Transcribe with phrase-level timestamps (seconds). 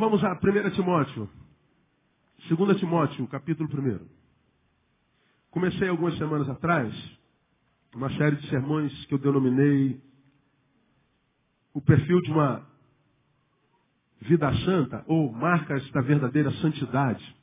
[0.00, 1.28] Vamos a 1 Timóteo.
[2.48, 4.08] 2 Timóteo, capítulo 1.
[5.50, 7.18] Comecei algumas semanas atrás
[7.94, 10.00] uma série de sermões que eu denominei
[11.74, 12.66] o perfil de uma
[14.22, 17.36] vida santa ou marcas da verdadeira santidade.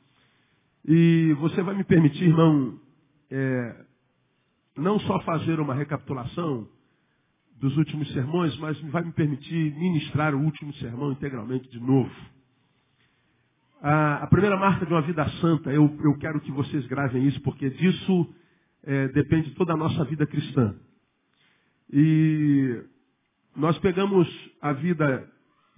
[0.84, 2.76] E você vai me permitir, irmão,
[3.30, 3.84] é,
[4.76, 6.68] não só fazer uma recapitulação
[7.52, 12.10] dos últimos sermões, mas vai me permitir ministrar o último sermão integralmente de novo.
[13.80, 17.40] A, a primeira marca de uma vida santa, eu, eu, quero que vocês gravem isso,
[17.42, 18.34] porque disso
[18.82, 20.74] é, depende toda a nossa vida cristã.
[21.92, 22.82] E
[23.54, 24.28] nós pegamos
[24.60, 25.28] a vida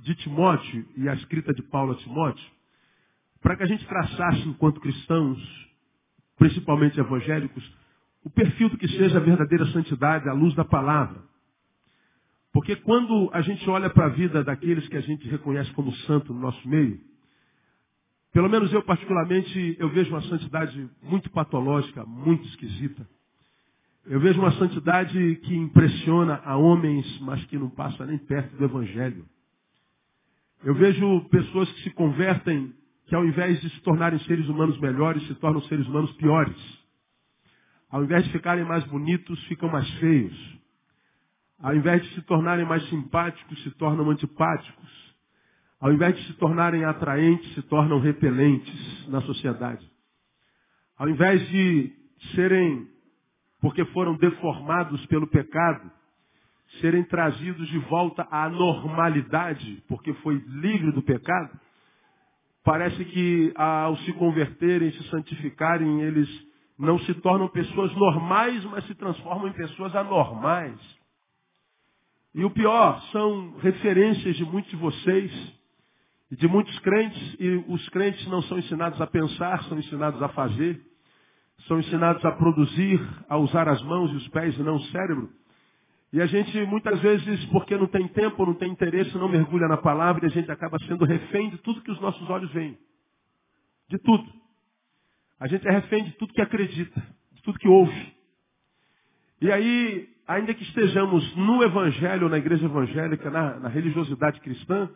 [0.00, 2.44] de Timóteo e a escrita de Paulo a Timóteo,
[3.42, 5.38] para que a gente traçasse, enquanto cristãos,
[6.38, 7.62] principalmente evangélicos,
[8.24, 11.22] o perfil do que seja a verdadeira santidade à luz da palavra.
[12.50, 16.32] Porque quando a gente olha para a vida daqueles que a gente reconhece como santo
[16.32, 17.09] no nosso meio,
[18.32, 23.06] pelo menos eu particularmente, eu vejo uma santidade muito patológica, muito esquisita.
[24.06, 28.64] Eu vejo uma santidade que impressiona a homens, mas que não passa nem perto do
[28.64, 29.26] Evangelho.
[30.62, 32.72] Eu vejo pessoas que se convertem,
[33.06, 36.56] que ao invés de se tornarem seres humanos melhores, se tornam seres humanos piores.
[37.90, 40.58] Ao invés de ficarem mais bonitos, ficam mais feios.
[41.58, 45.09] Ao invés de se tornarem mais simpáticos, se tornam antipáticos.
[45.80, 49.90] Ao invés de se tornarem atraentes, se tornam repelentes na sociedade.
[50.98, 51.90] Ao invés de
[52.34, 52.86] serem,
[53.62, 55.90] porque foram deformados pelo pecado,
[56.82, 61.58] serem trazidos de volta à normalidade, porque foi livre do pecado,
[62.62, 66.28] parece que ao se converterem, se santificarem, eles
[66.78, 70.78] não se tornam pessoas normais, mas se transformam em pessoas anormais.
[72.34, 75.59] E o pior, são referências de muitos de vocês
[76.30, 80.28] e de muitos crentes, e os crentes não são ensinados a pensar, são ensinados a
[80.28, 80.80] fazer,
[81.66, 85.28] são ensinados a produzir, a usar as mãos e os pés e não o cérebro.
[86.12, 89.76] E a gente, muitas vezes, porque não tem tempo, não tem interesse, não mergulha na
[89.76, 92.78] palavra e a gente acaba sendo refém de tudo que os nossos olhos veem.
[93.88, 94.24] De tudo.
[95.38, 97.00] A gente é refém de tudo que acredita,
[97.32, 98.14] de tudo que ouve.
[99.40, 104.90] E aí, ainda que estejamos no Evangelho, na igreja evangélica, na, na religiosidade cristã,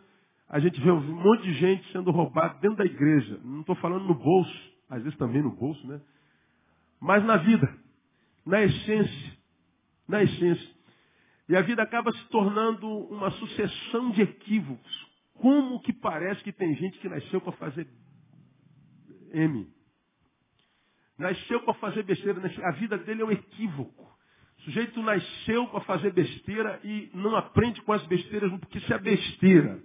[0.47, 3.39] a gente vê um monte de gente sendo roubada dentro da igreja.
[3.43, 5.99] Não estou falando no bolso, às vezes também no bolso, né?
[6.99, 7.71] Mas na vida,
[8.45, 9.37] na essência.
[10.07, 10.75] Na essência.
[11.49, 15.07] E a vida acaba se tornando uma sucessão de equívocos.
[15.35, 17.87] Como que parece que tem gente que nasceu para fazer
[19.33, 19.67] M?
[21.17, 22.41] Nasceu para fazer besteira.
[22.63, 24.03] A vida dele é um equívoco.
[24.57, 28.97] O sujeito nasceu para fazer besteira e não aprende com as besteiras, porque se a
[28.97, 29.81] besteira,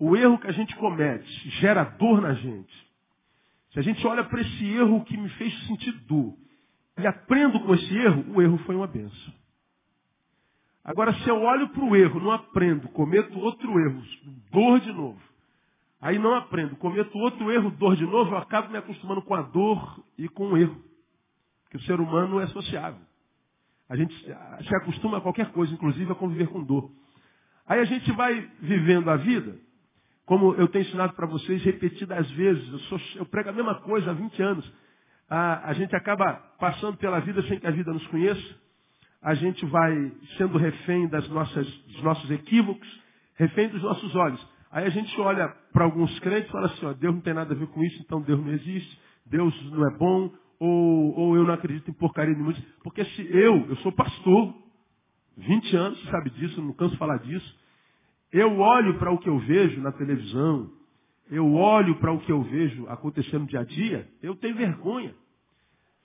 [0.00, 2.90] o erro que a gente comete, gera dor na gente.
[3.72, 6.34] Se a gente olha para esse erro que me fez sentir dor
[6.98, 9.34] e aprendo com esse erro, o erro foi uma benção.
[10.82, 14.02] Agora, se eu olho para o erro, não aprendo, cometo outro erro,
[14.50, 15.20] dor de novo.
[16.00, 19.42] Aí não aprendo, cometo outro erro, dor de novo, eu acabo me acostumando com a
[19.42, 20.82] dor e com o erro.
[21.64, 23.02] Porque o ser humano é sociável.
[23.86, 26.90] A gente se acostuma a qualquer coisa, inclusive a conviver com dor.
[27.66, 29.58] Aí a gente vai vivendo a vida,
[30.30, 34.12] como eu tenho ensinado para vocês repetidas vezes, eu, sou, eu, prego a mesma coisa
[34.12, 34.72] há 20 anos.
[35.28, 38.60] A, a gente acaba passando pela vida sem que a vida nos conheça
[39.22, 42.88] a gente vai sendo refém das nossas, dos nossos equívocos,
[43.34, 44.48] refém dos nossos olhos.
[44.70, 47.52] Aí a gente olha para alguns crentes e fala assim, ó, Deus não tem nada
[47.52, 51.44] a ver com isso, então Deus não existe, Deus não é bom, ou, ou eu
[51.44, 52.54] não acredito em porcaria nenhuma.
[52.82, 54.54] Porque se eu, eu sou pastor,
[55.36, 57.59] 20 anos, sabe disso, não canso de falar disso,
[58.32, 60.70] eu olho para o que eu vejo na televisão,
[61.30, 65.14] eu olho para o que eu vejo acontecendo dia a dia, eu tenho vergonha.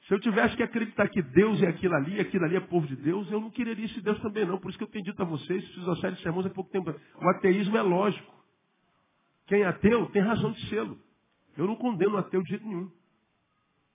[0.08, 2.96] Se eu tivesse que acreditar que Deus é aquilo ali, aquilo ali é povo de
[2.96, 4.60] Deus, eu não quereria esse Deus também não.
[4.60, 6.70] Por isso que eu tenho dito a vocês, fiz uma série de sermões há pouco
[6.70, 6.92] tempo.
[6.92, 8.32] O ateísmo é lógico.
[9.48, 10.98] Quem é ateu tem razão de sê-lo.
[11.58, 12.92] Eu não condeno o ateu de jeito nenhum.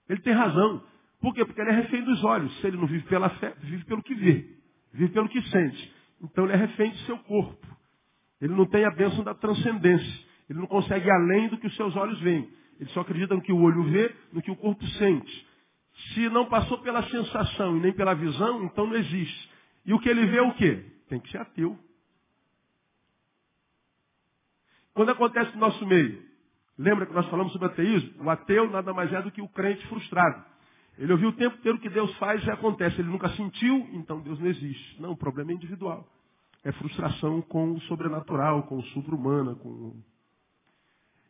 [0.08, 0.82] Ele tem razão.
[1.20, 1.44] Por quê?
[1.44, 2.60] Porque ele é refém dos olhos.
[2.60, 4.48] Se ele não vive pela fé, vive pelo que vê.
[4.92, 5.94] Vive pelo que sente.
[6.22, 7.66] Então ele é refém de seu corpo.
[8.40, 10.28] Ele não tem a bênção da transcendência.
[10.48, 12.50] Ele não consegue ir além do que os seus olhos veem.
[12.78, 15.48] Ele só acredita no que o olho vê, no que o corpo sente.
[16.14, 19.50] Se não passou pela sensação e nem pela visão, então não existe.
[19.84, 20.84] E o que ele vê é o quê?
[21.08, 21.78] Tem que ser ateu.
[24.94, 26.22] Quando acontece no nosso meio,
[26.78, 28.24] lembra que nós falamos sobre ateísmo?
[28.24, 30.42] O ateu nada mais é do que o crente frustrado.
[30.98, 33.00] Ele ouviu o tempo inteiro que Deus faz e acontece.
[33.00, 35.00] Ele nunca sentiu, então Deus não existe.
[35.00, 36.06] Não, o problema é individual.
[36.64, 39.54] É frustração com o sobrenatural, com o supra-humana.
[39.54, 39.94] Com...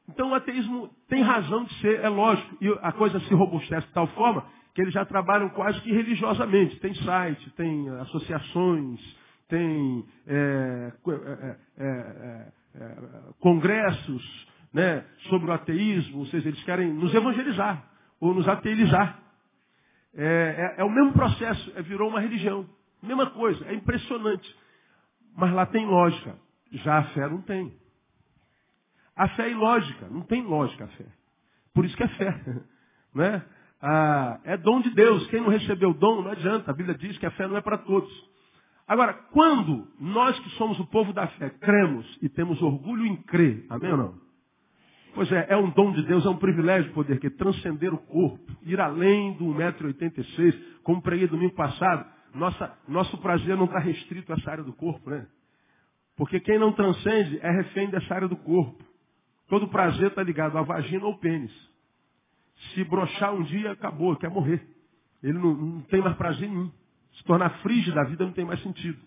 [0.09, 2.57] Então o ateísmo tem razão de ser, é lógico.
[2.61, 4.45] E a coisa se robustece de tal forma
[4.75, 6.81] que eles já trabalham quase que religiosamente.
[6.81, 9.01] Tem site, tem associações,
[9.49, 12.53] tem é, é, é,
[13.41, 17.85] congressos né, sobre o ateísmo, ou seja, eles querem nos evangelizar
[18.21, 19.21] ou nos ateizar.
[20.15, 22.67] É, é, é, o mesmo processo, é, virou uma religião.
[23.03, 24.57] Mesma coisa, é impressionante.
[25.37, 26.37] Mas lá tem lógica.
[26.73, 27.73] Já a fé não tem.
[29.17, 31.07] A fé é ilógica, não tem lógica a fé.
[31.75, 32.41] Por isso que é fé.
[33.13, 33.45] Né?
[33.83, 35.27] Ah, é dom de Deus.
[35.31, 36.71] Quem não recebeu o dom, não adianta.
[36.71, 38.09] A Bíblia diz que a fé não é para todos.
[38.87, 43.67] Agora, quando nós que somos o povo da fé cremos e temos orgulho em crer,
[43.69, 44.15] amém ou não?
[45.15, 48.53] Pois é, é um dom de Deus, é um privilégio poder que transcender o corpo,
[48.63, 52.05] ir além do 1,86m, como preguei domingo passado.
[52.35, 55.27] Nossa, nosso prazer não está restrito a essa área do corpo, né?
[56.17, 58.85] Porque quem não transcende é refém dessa área do corpo.
[59.49, 61.53] Todo prazer está ligado à vagina ou pênis.
[62.75, 64.65] Se brochar um dia, acabou, quer morrer.
[65.23, 66.71] Ele não, não tem mais prazer nenhum.
[67.13, 68.99] Se tornar frígido da vida não tem mais sentido.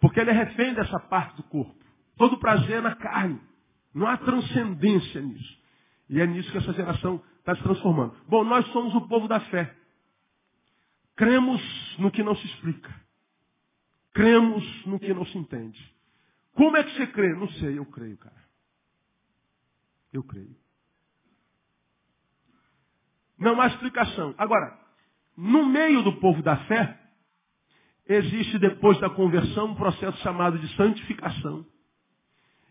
[0.00, 1.74] Porque ele é refém dessa parte do corpo.
[2.16, 3.40] Todo prazer é na carne.
[3.94, 5.58] Não há transcendência nisso.
[6.08, 8.14] E é nisso que essa geração está se transformando.
[8.28, 9.74] Bom, nós somos o povo da fé.
[11.16, 11.62] Cremos
[11.98, 12.92] no que não se explica.
[14.12, 15.94] Cremos no que não se entende.
[16.54, 17.34] Como é que você crê?
[17.34, 18.44] Não sei, eu creio, cara.
[20.12, 20.56] Eu creio.
[23.38, 24.34] Não há explicação.
[24.38, 24.78] Agora,
[25.36, 26.98] no meio do povo da fé,
[28.06, 31.66] existe depois da conversão um processo chamado de santificação.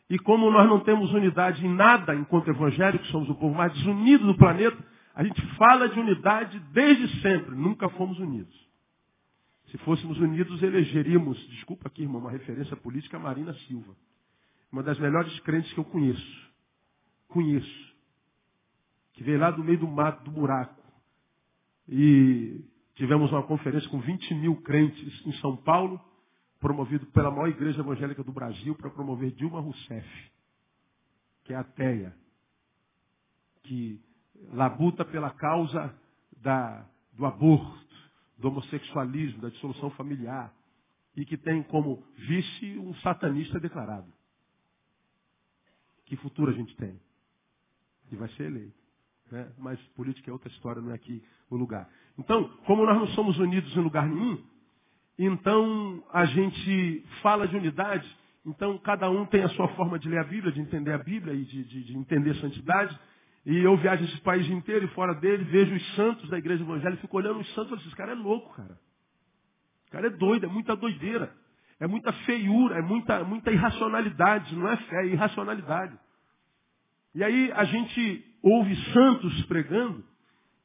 [0.10, 4.25] E como nós não temos unidade em nada enquanto evangélicos, somos o povo mais desunido
[4.28, 4.78] do planeta,
[5.13, 8.54] a gente fala de unidade desde sempre, nunca fomos unidos.
[9.69, 13.95] Se fôssemos unidos, elegeríamos, desculpa aqui, irmão, uma referência política, Marina Silva.
[14.71, 16.51] Uma das melhores crentes que eu conheço.
[17.27, 17.94] Conheço.
[19.13, 20.81] Que veio lá do meio do mato, do buraco.
[21.88, 22.63] E
[22.95, 26.00] tivemos uma conferência com 20 mil crentes em São Paulo
[26.59, 30.31] promovido pela maior igreja evangélica do Brasil para promover Dilma Rousseff,
[31.44, 32.16] que é ateia,
[33.63, 34.00] que
[34.51, 35.94] labuta pela causa
[36.42, 37.84] da, do aborto,
[38.38, 40.54] do homossexualismo, da dissolução familiar,
[41.16, 44.12] e que tem como vice um satanista declarado.
[46.06, 47.00] Que futuro a gente tem?
[48.12, 48.84] E vai ser eleito.
[49.31, 49.51] Né?
[49.57, 51.90] Mas política é outra história, não é aqui o lugar.
[52.18, 54.44] Então, como nós não somos unidos em lugar nenhum,
[55.18, 58.07] então a gente fala de unidade,
[58.45, 61.33] então cada um tem a sua forma de ler a Bíblia, de entender a Bíblia
[61.33, 62.97] e de, de, de entender santidade.
[63.45, 67.02] E eu viajo esse país inteiro e fora dele, vejo os santos da igreja evangélica,
[67.02, 68.80] fico olhando os santos e falo assim, esse cara é louco, cara.
[69.81, 71.33] Esse cara é doido, é muita doideira.
[71.80, 76.00] É muita feiura, é muita, muita irracionalidade, não é fé, é irracionalidade.
[77.14, 80.04] E aí a gente ouve santos pregando,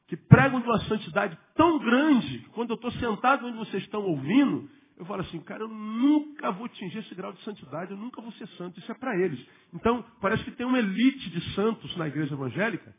[0.07, 4.01] que pregam de uma santidade tão grande, que quando eu estou sentado onde vocês estão
[4.01, 8.21] ouvindo, eu falo assim, cara, eu nunca vou atingir esse grau de santidade, eu nunca
[8.21, 9.43] vou ser santo, isso é para eles.
[9.73, 12.93] Então, parece que tem uma elite de santos na igreja evangélica,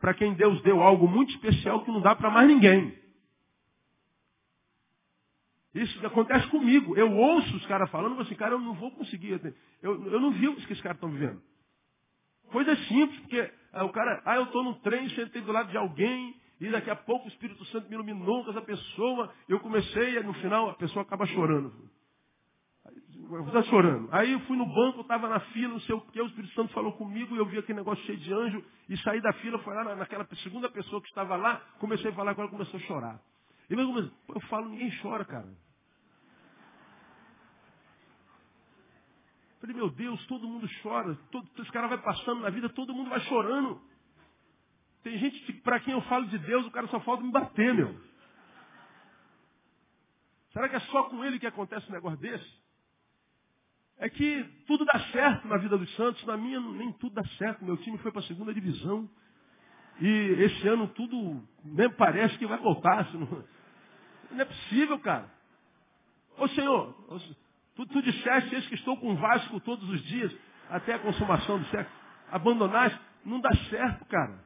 [0.00, 2.98] para quem Deus deu algo muito especial que não dá para mais ninguém.
[5.74, 6.96] Isso acontece comigo.
[6.96, 9.38] Eu ouço os caras falando, assim, cara, eu não vou conseguir.
[9.82, 11.42] Eu, eu não vi o que esses caras estão vivendo.
[12.50, 15.76] Coisa simples, porque ah, o cara, ah, eu estou no trem, sentei do lado de
[15.76, 20.16] alguém, e daqui a pouco o Espírito Santo me iluminou com essa pessoa, eu comecei,
[20.16, 21.72] e no final a pessoa acaba chorando.
[23.46, 24.08] Está chorando.
[24.12, 26.72] Aí eu fui no banco, estava na fila, não sei o que, o Espírito Santo
[26.72, 29.74] falou comigo, e eu vi aquele negócio cheio de anjo, e saí da fila, fui
[29.74, 33.20] lá naquela segunda pessoa que estava lá, comecei a falar com ela, começou a chorar.
[33.68, 35.48] E eu, eu falo, ninguém chora, cara.
[39.60, 41.18] Falei, meu Deus, todo mundo chora.
[41.32, 43.80] Todo, esse cara vai passando na vida, todo mundo vai chorando.
[45.06, 47.72] Tem gente que, para quem eu falo de Deus, o cara só falta me bater,
[47.72, 47.96] meu.
[50.52, 52.52] Será que é só com ele que acontece um negócio desse?
[53.98, 57.64] É que tudo dá certo na vida dos Santos, na minha nem tudo dá certo.
[57.64, 59.08] Meu time foi para a segunda divisão.
[60.00, 60.08] E
[60.40, 63.08] esse ano tudo nem parece que vai voltar.
[63.14, 63.44] Não...
[64.32, 65.32] não é possível, cara.
[66.36, 66.96] Ô Senhor,
[67.76, 70.36] Tu, tu disseste, eis que estou com o Vasco todos os dias,
[70.68, 71.96] até a consumação do século.
[72.32, 72.98] Abandonaste.
[73.24, 74.45] Não dá certo, cara.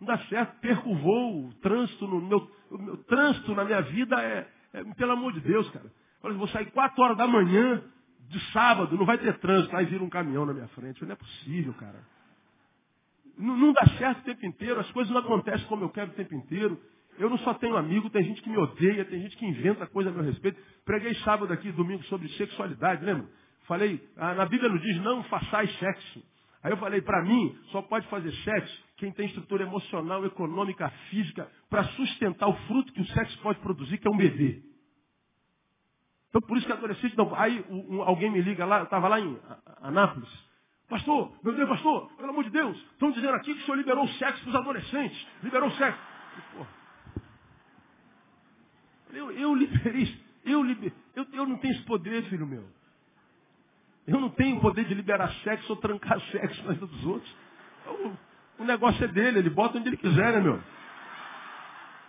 [0.00, 0.60] Não dá certo.
[0.60, 5.12] Perco o voo, o trânsito no meu, meu trânsito na minha vida é, é pelo
[5.12, 5.90] amor de Deus, cara.
[6.22, 7.82] Olha, vou sair quatro horas da manhã
[8.28, 11.04] de sábado, não vai ter trânsito, aí vira um caminhão na minha frente.
[11.04, 12.00] Não é possível, cara.
[13.36, 16.14] Não, não dá certo o tempo inteiro, as coisas não acontecem como eu quero o
[16.14, 16.80] tempo inteiro.
[17.18, 20.10] Eu não só tenho amigo, tem gente que me odeia, tem gente que inventa coisa
[20.10, 20.60] a meu respeito.
[20.84, 23.26] Preguei sábado aqui, domingo, sobre sexualidade, lembra?
[23.66, 26.22] Falei, ah, na Bíblia não diz não façais sexo.
[26.62, 31.50] Aí eu falei, para mim, só pode fazer sexo quem tem estrutura emocional, econômica, física,
[31.70, 34.62] para sustentar o fruto que o sexo pode produzir, que é um bebê.
[36.28, 37.34] Então por isso que adolescente não.
[37.34, 39.38] Aí um, alguém me liga lá, eu estava lá em
[39.80, 40.28] Anápolis.
[40.88, 44.04] Pastor, meu Deus, pastor, pelo amor de Deus, estão dizendo aqui que o senhor liberou
[44.04, 45.26] o sexo para os adolescentes.
[45.42, 46.00] Liberou o sexo.
[49.12, 52.68] Eu, eu liberei, eu, liber, eu, eu não tenho esse poder, filho meu.
[54.06, 57.36] Eu não tenho o poder de liberar sexo ou trancar sexo na vida dos outros.
[57.86, 58.27] O,
[58.58, 60.60] o negócio é dele, ele bota onde ele quiser, né, meu?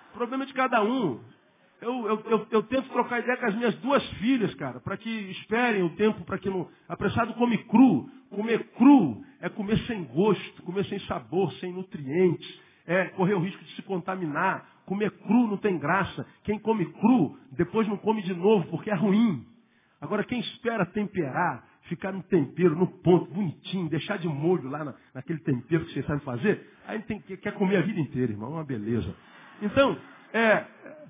[0.10, 1.20] O problema é de cada um.
[1.82, 5.10] Eu, eu, eu, eu, tento trocar ideia com as minhas duas filhas, cara, para que
[5.10, 6.68] esperem o tempo para que não.
[6.90, 8.10] Apressado come cru.
[8.30, 12.60] Comer cru é comer sem gosto, comer sem sabor, sem nutrientes.
[12.86, 14.68] É correr o risco de se contaminar.
[14.86, 16.26] Comer cru não tem graça.
[16.44, 19.46] Quem come cru, depois não come de novo, porque é ruim.
[20.02, 24.96] Agora, quem espera temperar, ficar no tempero, no ponto, bonitinho, deixar de molho lá na,
[25.14, 28.52] naquele tempero que você sabe fazer, aí tem, quer comer a vida inteira, irmão.
[28.52, 29.14] É uma beleza.
[29.62, 29.98] Então,
[30.32, 30.66] é,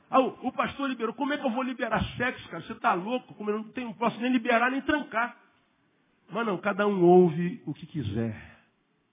[0.10, 1.14] ah, o pastor liberou.
[1.14, 2.64] Como é que eu vou liberar sexo, cara?
[2.64, 3.34] Você está louco?
[3.36, 5.38] Como eu não, tenho, não posso nem liberar nem trancar.
[6.32, 8.36] Mas não, cada um ouve o que quiser.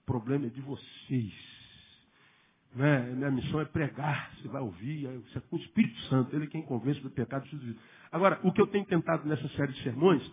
[0.01, 1.33] O problema é de vocês.
[2.75, 2.99] Né?
[3.13, 4.31] Minha missão é pregar.
[4.35, 5.07] Você vai ouvir.
[5.07, 6.35] Você é com o Espírito Santo.
[6.35, 7.47] Ele é quem convence do pecado.
[8.11, 10.23] Agora, o que eu tenho tentado nessa série de sermões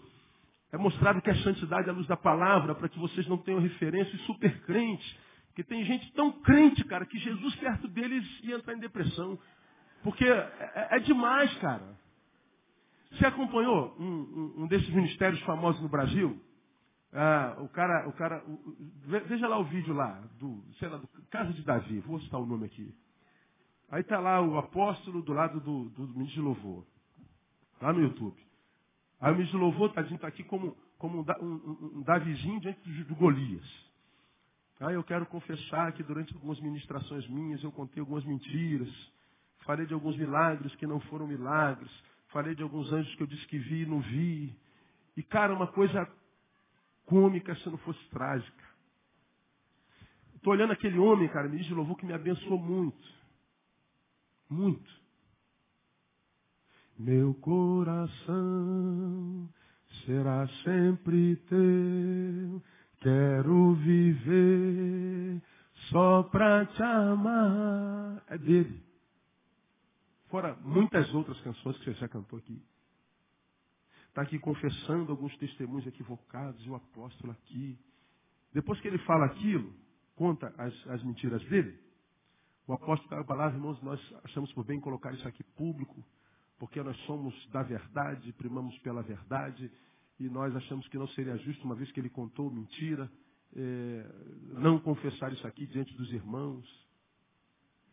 [0.75, 3.61] é mostrar que a santidade é a luz da palavra, para que vocês não tenham
[3.61, 5.17] referências super crentes.
[5.47, 9.39] Porque tem gente tão crente, cara, que Jesus perto deles ia entrar em depressão.
[10.03, 11.97] Porque é, é demais, cara.
[13.13, 16.43] Você acompanhou um, um, um, desses ministérios famosos no Brasil?
[17.13, 18.77] Ah, o cara, o cara, o,
[19.29, 22.47] veja lá o vídeo lá, do, sei lá, do Casa de Davi, vou citar o
[22.47, 22.93] nome aqui.
[23.93, 26.85] Aí está lá o apóstolo do lado do, do, do ministro de louvor,
[27.81, 28.44] lá no YouTube.
[29.25, 33.15] Aí ministro de louvor, tadinho, está aqui como, como um, um, um Davizinho diante do,
[33.15, 33.65] Golias.
[34.81, 38.91] Aí eu quero confessar que durante algumas ministrações minhas eu contei algumas mentiras.
[39.65, 41.91] Falei de alguns milagres que não foram milagres.
[42.29, 44.55] Falei de alguns anjos que eu disse que vi e não vi.
[45.17, 46.07] E, cara, uma coisa
[47.07, 48.65] cômica se não fosse trágica.
[50.35, 53.09] Estou olhando aquele homem, cara, me diz de louvor que me abençoou muito.
[54.51, 55.04] Muito.
[56.99, 58.35] Meu coração
[60.05, 62.63] será sempre teu.
[63.01, 65.43] Quero viver
[65.91, 68.25] só para te amar.
[68.29, 68.83] É dele.
[70.29, 72.63] Fora muitas outras canções que você já cantou aqui.
[74.09, 77.77] Está aqui confessando alguns testemunhos equivocados, e o apóstolo aqui.
[78.53, 79.73] Depois que ele fala aquilo,
[80.15, 81.77] conta as, as mentiras dele,
[82.67, 86.05] o apóstolo da palavra, irmãos, nós achamos por bem colocar isso aqui público,
[86.59, 89.71] porque nós somos da verdade, primamos pela verdade,
[90.19, 93.11] e nós achamos que não seria justo, uma vez que ele contou mentira,
[93.57, 94.07] é,
[94.53, 96.65] não confessar isso aqui diante dos irmãos.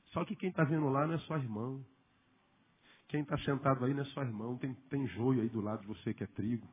[0.08, 1.86] Só que quem está vendo lá não é só irmão.
[3.08, 5.88] Quem está sentado aí não é só irmão, tem, tem joio aí do lado de
[5.88, 6.68] você que é trigo.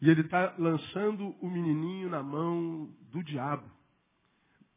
[0.00, 3.68] E ele está lançando o menininho na mão do diabo,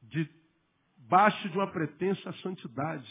[0.01, 3.07] debaixo de uma pretensa santidade.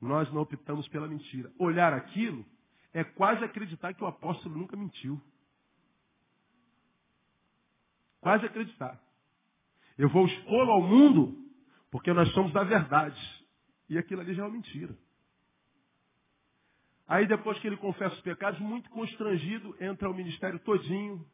[0.00, 1.52] Nós não optamos pela mentira.
[1.58, 2.44] Olhar aquilo
[2.92, 5.20] é quase acreditar que o apóstolo nunca mentiu.
[8.20, 9.00] Quase acreditar.
[9.96, 11.36] Eu vou expô-lo ao mundo
[11.90, 13.20] porque nós somos da verdade.
[13.88, 14.96] E aquilo ali já é uma mentira.
[17.06, 21.26] Aí depois que ele confessa os pecados, muito constrangido, entra o ministério todinho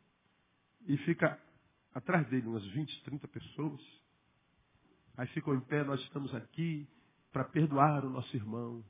[0.87, 1.39] e fica
[1.93, 3.81] atrás dele umas 20, 30 pessoas.
[5.17, 6.89] Aí ficam em pé, nós estamos aqui
[7.35, 8.85] para perdoar o nosso irmão.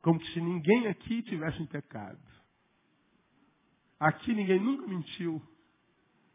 [0.00, 2.18] Como se ninguém aqui tivesse pecado.
[4.00, 5.42] Aqui ninguém nunca mentiu.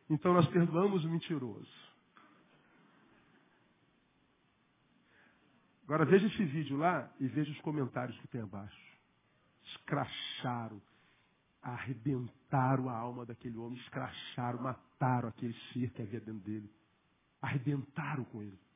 [0.08, 1.68] Então nós perdoamos o mentiroso.
[5.86, 8.98] Agora veja esse vídeo lá e veja os comentários que tem abaixo.
[9.64, 10.80] Escracharam,
[11.60, 16.72] arrebentaram a alma daquele homem, escracharam, mataram aquele ser que havia dentro dele.
[17.42, 18.69] Arrebentaram com ele.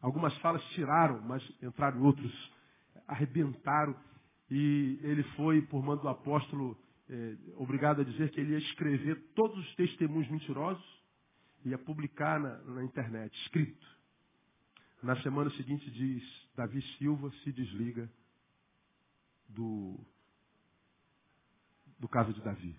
[0.00, 2.52] Algumas falas tiraram, mas entraram outros,
[3.06, 3.96] arrebentaram.
[4.50, 6.76] E ele foi, por mando do apóstolo,
[7.10, 11.02] é, obrigado a dizer que ele ia escrever todos os testemunhos mentirosos
[11.64, 13.86] e ia publicar na, na internet, escrito.
[15.02, 16.22] Na semana seguinte diz,
[16.56, 18.10] Davi Silva se desliga
[19.48, 19.98] do,
[21.98, 22.76] do caso de Davi.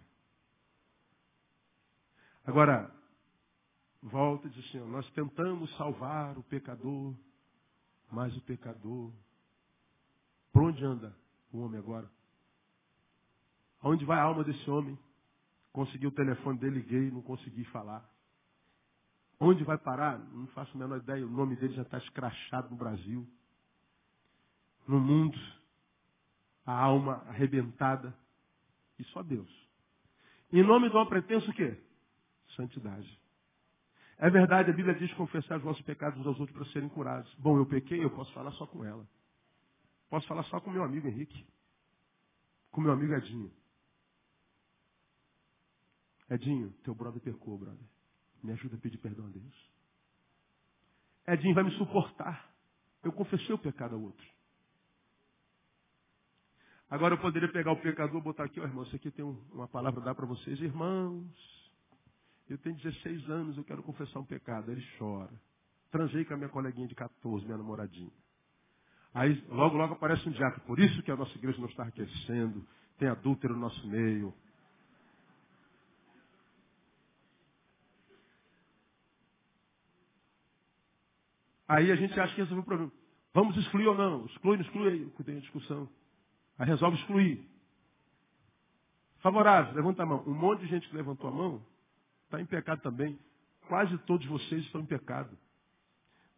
[2.45, 2.91] Agora,
[4.01, 7.13] volta e diz assim, nós tentamos salvar o pecador,
[8.11, 9.11] mas o pecador,
[10.51, 11.15] por onde anda
[11.51, 12.09] o homem agora?
[13.81, 14.97] Aonde vai a alma desse homem?
[15.71, 18.07] Consegui o telefone dele, liguei, não consegui falar.
[19.39, 20.19] Onde vai parar?
[20.19, 21.25] Não faço a menor ideia.
[21.25, 23.25] O nome dele já está escrachado no Brasil.
[24.85, 25.37] No mundo.
[26.65, 28.13] A alma arrebentada.
[28.97, 29.49] E só Deus.
[30.51, 31.81] Em nome de uma pretensa o quê?
[32.55, 33.18] Santidade.
[34.21, 37.33] É verdade, a Bíblia diz confessar os vossos pecados uns aos outros para serem curados.
[37.35, 39.07] Bom, eu pequei, eu posso falar só com ela.
[40.09, 41.47] Posso falar só com meu amigo Henrique.
[42.69, 43.49] Com meu amigo Edinho.
[46.29, 47.88] Edinho, teu brother pecou, brother.
[48.43, 49.71] Me ajuda a pedir perdão a Deus.
[51.25, 52.53] Edinho vai me suportar.
[53.01, 54.27] Eu confessei o pecado ao outro.
[56.89, 59.67] Agora eu poderia pegar o pecador, botar aqui, ó oh, irmão, isso aqui tem uma
[59.67, 61.58] palavra dar para vocês, irmãos.
[62.49, 64.71] Eu tenho 16 anos, eu quero confessar um pecado.
[64.71, 65.31] Ele chora.
[65.91, 68.11] Transei com a minha coleguinha de 14, minha namoradinha.
[69.13, 70.65] Aí logo, logo aparece um diácono.
[70.65, 72.65] Por isso que a nossa igreja não está aquecendo.
[72.97, 74.33] Tem adúltero no nosso meio.
[81.67, 82.91] Aí a gente acha que resolveu o problema.
[83.31, 84.25] Vamos excluir ou não?
[84.25, 85.88] Exclui, não exclui tem a discussão.
[86.57, 87.47] Aí resolve excluir.
[89.19, 90.23] Favorável, levanta a mão.
[90.25, 91.63] Um monte de gente que levantou a mão
[92.29, 93.19] está em pecado também.
[93.67, 95.35] Quase todos vocês estão em pecado.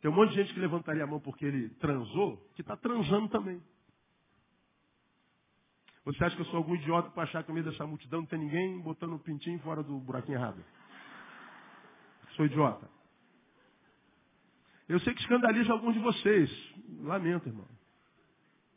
[0.01, 3.29] Tem um monte de gente que levantaria a mão porque ele transou, que está transando
[3.29, 3.61] também.
[6.03, 8.27] Você acha que eu sou algum idiota para achar que no meio dessa multidão não
[8.27, 10.63] tem ninguém botando um pintinho fora do buraquinho errado?
[12.35, 12.89] Sou idiota.
[14.89, 16.73] Eu sei que escandaliza alguns de vocês.
[17.01, 17.67] Lamento, irmão.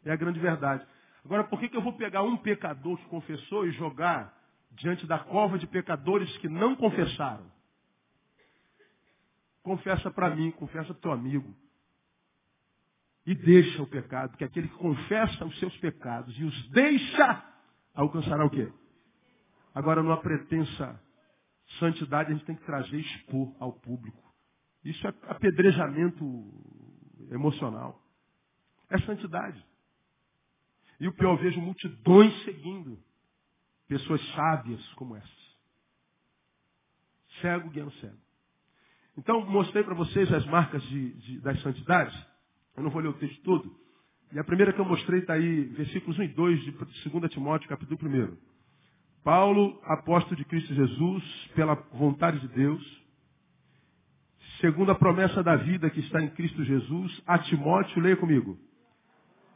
[0.04, 0.86] É a grande verdade.
[1.24, 4.36] Agora, por que, que eu vou pegar um pecador que confessou e jogar
[4.74, 7.50] diante da cova de pecadores que não confessaram?
[9.62, 11.54] Confessa para mim, confessa para teu amigo.
[13.26, 17.42] E deixa o pecado, porque aquele que confessa os seus pecados e os deixa,
[17.94, 18.70] alcançará o quê?
[19.74, 21.00] Agora, numa pretensa
[21.78, 24.22] santidade, a gente tem que trazer e expor ao público.
[24.84, 26.24] Isso é apedrejamento
[27.30, 27.98] emocional.
[28.90, 29.64] É santidade.
[31.00, 33.02] E o pior, eu vejo multidões seguindo
[33.88, 35.44] pessoas sábias como essas.
[37.40, 38.24] Cego guiando cego.
[39.16, 42.14] Então, mostrei para vocês as marcas de, de, das santidades.
[42.76, 43.74] Eu não vou ler o texto todo.
[44.32, 47.68] E a primeira que eu mostrei está aí, versículos 1 e 2 de 2 Timóteo,
[47.68, 48.36] capítulo 1.
[49.22, 53.02] Paulo, apóstolo de Cristo Jesus, pela vontade de Deus,
[54.60, 58.58] segundo a promessa da vida que está em Cristo Jesus, a Timóteo, leia comigo.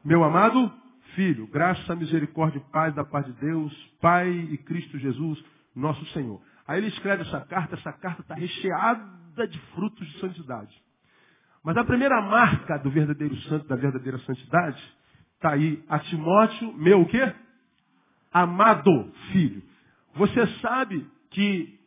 [0.05, 0.73] Meu amado
[1.15, 5.43] filho, graça, misericórdia e paz da paz de Deus, Pai e Cristo Jesus,
[5.75, 6.41] nosso Senhor.
[6.67, 10.75] Aí ele escreve essa carta, essa carta está recheada de frutos de santidade.
[11.65, 14.83] Mas a primeira marca do verdadeiro santo, da verdadeira santidade,
[15.35, 17.35] está aí, a Timóteo, meu o quê?
[18.33, 19.63] Amado filho.
[20.15, 21.79] Você sabe que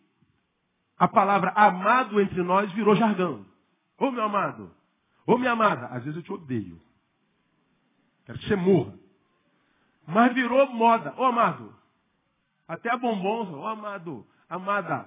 [0.98, 3.46] a palavra amado entre nós virou jargão.
[3.98, 4.72] Ô meu amado,
[5.26, 6.80] ô minha amada, às vezes eu te odeio.
[8.26, 9.01] Quero que você morra.
[10.12, 11.14] Mas virou moda.
[11.18, 11.74] Ô amado,
[12.68, 15.06] até a bombom, ô amado, amada.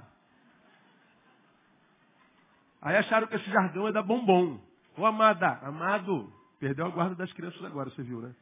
[2.80, 4.60] Aí acharam que esse jargão é da bombom.
[4.96, 6.32] Ô amada, amado.
[6.58, 8.34] Perdeu a guarda das crianças agora, você viu, né?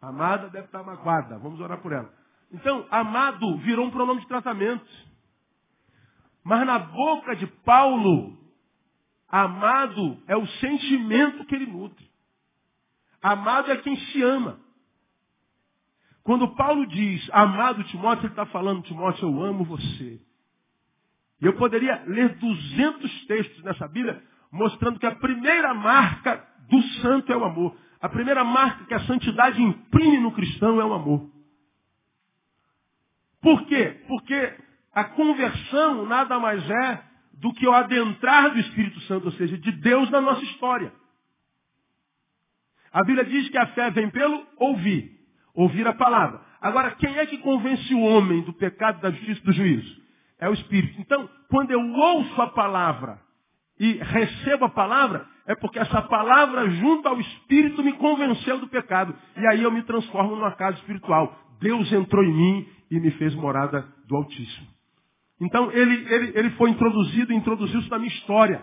[0.00, 1.38] Amada deve estar magoada.
[1.38, 2.10] Vamos orar por ela.
[2.50, 4.86] Então, amado virou um pronome de tratamento.
[6.42, 8.38] Mas na boca de Paulo,
[9.28, 12.09] amado é o sentimento que ele nutre.
[13.22, 14.60] Amado é quem se ama.
[16.22, 20.20] Quando Paulo diz amado Timóteo, ele está falando, Timóteo, eu amo você.
[21.40, 27.32] E eu poderia ler 200 textos nessa Bíblia mostrando que a primeira marca do santo
[27.32, 27.76] é o amor.
[28.00, 31.30] A primeira marca que a santidade imprime no cristão é o amor.
[33.40, 34.02] Por quê?
[34.06, 34.54] Porque
[34.92, 37.04] a conversão nada mais é
[37.34, 40.92] do que o adentrar do Espírito Santo, ou seja, de Deus na nossa história.
[42.92, 45.10] A Bíblia diz que a fé vem pelo ouvir.
[45.54, 46.40] Ouvir a palavra.
[46.60, 50.00] Agora, quem é que convence o homem do pecado, da justiça e do juízo?
[50.38, 51.00] É o Espírito.
[51.00, 53.18] Então, quando eu ouço a palavra
[53.78, 59.14] e recebo a palavra, é porque essa palavra, junto ao Espírito, me convenceu do pecado.
[59.36, 61.36] E aí eu me transformo numa casa espiritual.
[61.60, 64.66] Deus entrou em mim e me fez morada do Altíssimo.
[65.40, 68.62] Então ele, ele, ele foi introduzido, introduziu-se na minha história.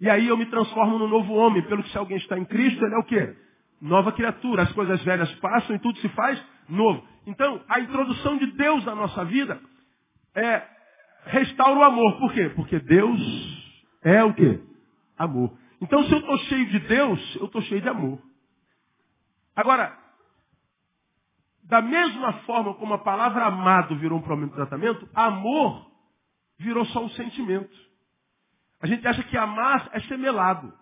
[0.00, 1.62] E aí eu me transformo num novo homem.
[1.62, 3.36] Pelo que se alguém está em Cristo, ele é o quê?
[3.80, 4.62] Nova criatura.
[4.62, 7.06] As coisas velhas passam e tudo se faz novo.
[7.26, 9.60] Então, a introdução de Deus na nossa vida
[10.34, 10.62] é
[11.26, 12.18] restaura o amor.
[12.18, 12.48] Por quê?
[12.50, 13.20] Porque Deus
[14.02, 14.60] é o quê?
[15.16, 15.52] Amor.
[15.80, 18.20] Então, se eu estou cheio de Deus, eu estou cheio de amor.
[19.54, 19.96] Agora,
[21.64, 25.86] da mesma forma como a palavra amado virou um problema de tratamento, amor
[26.58, 27.87] virou só um sentimento.
[28.80, 30.72] A gente acha que amar é ser melado.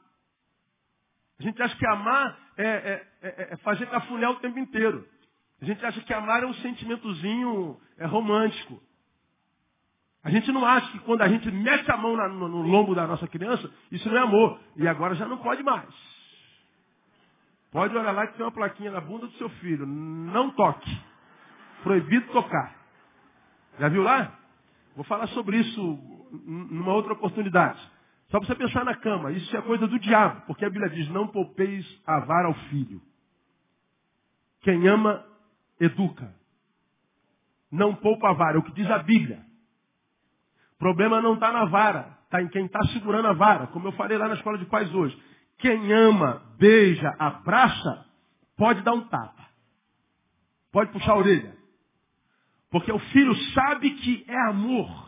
[1.39, 5.07] A gente acha que amar é, é, é, é fazer cafuné o tempo inteiro.
[5.61, 8.81] A gente acha que amar é um sentimentozinho é, romântico.
[10.23, 12.95] A gente não acha que quando a gente mete a mão na, no, no lombo
[12.95, 14.61] da nossa criança, isso não é amor.
[14.77, 15.89] E agora já não pode mais.
[17.71, 19.87] Pode olhar lá que tem uma plaquinha na bunda do seu filho.
[19.87, 20.91] Não toque.
[21.83, 22.75] Proibido tocar.
[23.79, 24.33] Já viu lá?
[24.95, 27.81] Vou falar sobre isso numa outra oportunidade.
[28.31, 29.33] Só para você pensar na cama.
[29.33, 30.43] Isso é coisa do diabo.
[30.47, 33.01] Porque a Bíblia diz, não poupeis a vara ao filho.
[34.63, 35.25] Quem ama,
[35.81, 36.35] educa.
[37.71, 38.57] Não poupa a vara.
[38.57, 39.45] É o que diz a Bíblia.
[40.75, 42.19] O problema não está na vara.
[42.25, 43.69] Está em quem está segurando a vara.
[43.69, 45.17] Como eu falei lá na escola de pais hoje.
[45.59, 48.07] Quem ama, beija a praça,
[48.57, 49.47] pode dar um tapa.
[50.73, 51.57] Pode puxar a orelha.
[52.71, 55.06] Porque o filho sabe que é amor.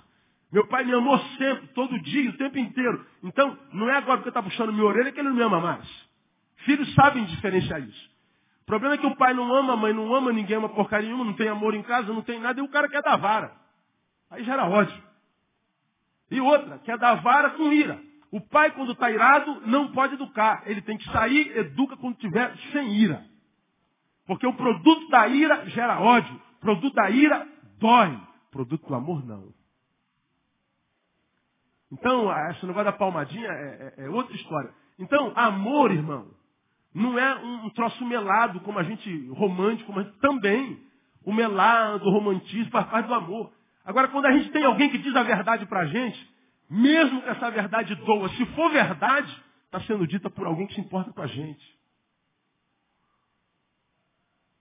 [0.51, 3.05] Meu pai me amou sempre, todo dia, o tempo inteiro.
[3.23, 6.09] Então, não é agora que está puxando minha orelha que ele não me ama mais.
[6.65, 8.11] Filhos sabem diferenciar isso.
[8.63, 11.07] O problema é que o pai não ama a mãe, não ama ninguém, ama porcaria
[11.07, 13.53] nenhuma, não tem amor em casa, não tem nada, e o cara quer dar vara.
[14.31, 15.03] Aí gera ódio.
[16.31, 18.01] E outra, quer dar vara com ira.
[18.31, 20.63] O pai, quando está irado, não pode educar.
[20.67, 23.25] Ele tem que sair, educa quando estiver sem ira.
[24.27, 26.35] Porque o produto da ira gera ódio.
[26.57, 28.15] O produto da ira dói.
[28.15, 29.58] O produto do amor não.
[31.91, 34.71] Então, esse negócio da palmadinha é, é, é outra história.
[34.99, 36.29] Então, amor, irmão,
[36.95, 40.83] não é um, troço melado, como a gente, romântico, a gente, também.
[41.25, 43.53] O melado, o romantismo faz parte do amor.
[43.85, 46.31] Agora, quando a gente tem alguém que diz a verdade pra gente,
[46.71, 50.81] mesmo que essa verdade doa, se for verdade, está sendo dita por alguém que se
[50.81, 51.79] importa com a gente.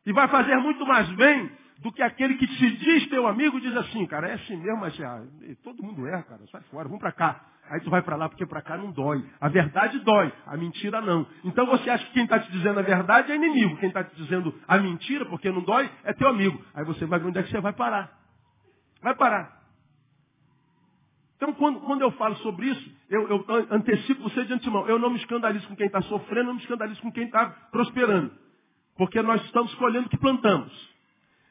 [0.06, 3.76] E vai fazer muito mais bem do que aquele que se diz teu amigo diz
[3.76, 5.24] assim, cara, é assim mesmo, mas ah,
[5.64, 7.46] todo mundo erra, cara, sai fora, vamos para cá.
[7.70, 9.24] Aí tu vai para lá porque para cá não dói.
[9.42, 11.28] A verdade dói, a mentira não.
[11.44, 13.78] Então você acha que quem está te dizendo a verdade é inimigo.
[13.78, 16.64] Quem está te dizendo a mentira, porque não dói, é teu amigo.
[16.74, 18.10] Aí você vai ver onde é que você vai parar.
[19.02, 19.58] Vai parar.
[21.36, 24.88] Então, quando, quando eu falo sobre isso, eu, eu, antecipo você de antemão.
[24.88, 28.32] Eu não me escandalizo com quem está sofrendo, não me escandalizo com quem está prosperando.
[28.98, 30.97] Porque nós estamos escolhendo o que plantamos.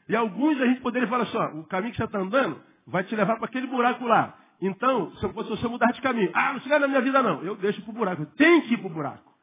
[0.07, 3.03] E alguns a gente poderia falar assim, ó, o caminho que você está andando vai
[3.03, 4.37] te levar para aquele buraco lá.
[4.61, 7.81] Então, se você mudar de caminho, ah, não chega na minha vida não, eu deixo
[7.81, 8.25] para o buraco.
[8.37, 9.33] Tem que ir para o buraco.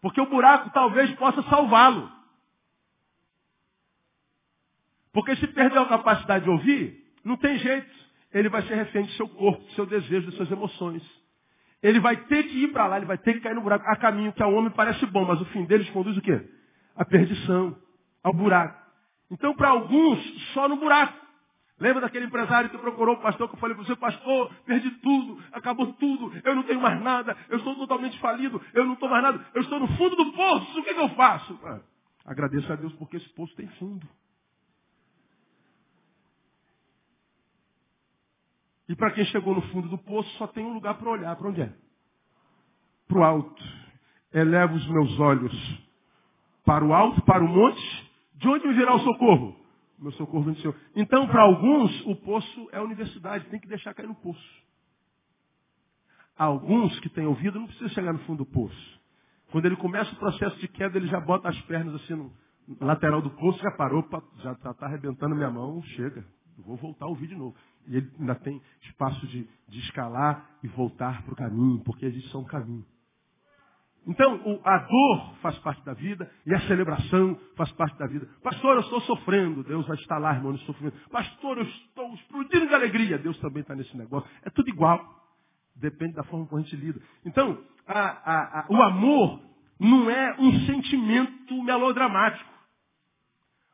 [0.00, 2.10] Porque o buraco talvez possa salvá-lo.
[5.12, 8.00] Porque se perder a capacidade de ouvir, não tem jeito
[8.32, 11.02] ele vai ser refém do seu corpo, do seu desejo, das suas emoções.
[11.82, 13.84] Ele vai ter que ir para lá, ele vai ter que cair no buraco.
[13.88, 16.40] Há caminho que ao homem parece bom, mas o fim deles conduz o quê?
[16.94, 17.76] A perdição,
[18.22, 18.79] ao buraco.
[19.30, 20.18] Então, para alguns,
[20.52, 21.18] só no buraco.
[21.78, 25.42] Lembra daquele empresário que procurou o pastor, que eu falei para você, pastor, perdi tudo,
[25.50, 29.22] acabou tudo, eu não tenho mais nada, eu estou totalmente falido, eu não estou mais
[29.22, 31.58] nada, eu estou no fundo do poço, o que, que eu faço?
[31.64, 31.80] Ah,
[32.26, 34.06] agradeço a Deus porque esse poço tem fundo.
[38.90, 41.36] E para quem chegou no fundo do poço, só tem um lugar para olhar.
[41.36, 41.72] Para onde é?
[43.06, 43.64] Para o alto.
[44.34, 45.80] Elevo os meus olhos
[46.64, 48.09] para o alto, para o monte.
[48.40, 49.54] De onde me virá o socorro?
[49.98, 50.74] Meu socorro vem do Senhor.
[50.96, 53.44] Então, para alguns, o poço é a universidade.
[53.50, 54.62] Tem que deixar cair no poço.
[56.38, 59.00] Alguns que têm ouvido não precisa chegar no fundo do poço.
[59.52, 62.32] Quando ele começa o processo de queda, ele já bota as pernas assim no
[62.80, 66.24] lateral do poço, já parou, já está tá arrebentando minha mão, chega.
[66.56, 67.54] vou voltar a ouvir de novo.
[67.86, 72.30] E ele ainda tem espaço de, de escalar e voltar para o caminho, porque existe
[72.30, 72.86] só um caminho.
[74.06, 78.26] Então, a dor faz parte da vida e a celebração faz parte da vida.
[78.42, 79.62] Pastor, eu estou sofrendo.
[79.62, 80.96] Deus vai estar lá, irmão, no sofrimento.
[81.10, 83.18] Pastor, eu estou explodindo de alegria.
[83.18, 84.28] Deus também está nesse negócio.
[84.42, 85.04] É tudo igual.
[85.76, 87.00] Depende da forma como a gente lida.
[87.24, 89.40] Então, a, a, a, o amor
[89.78, 92.50] não é um sentimento melodramático.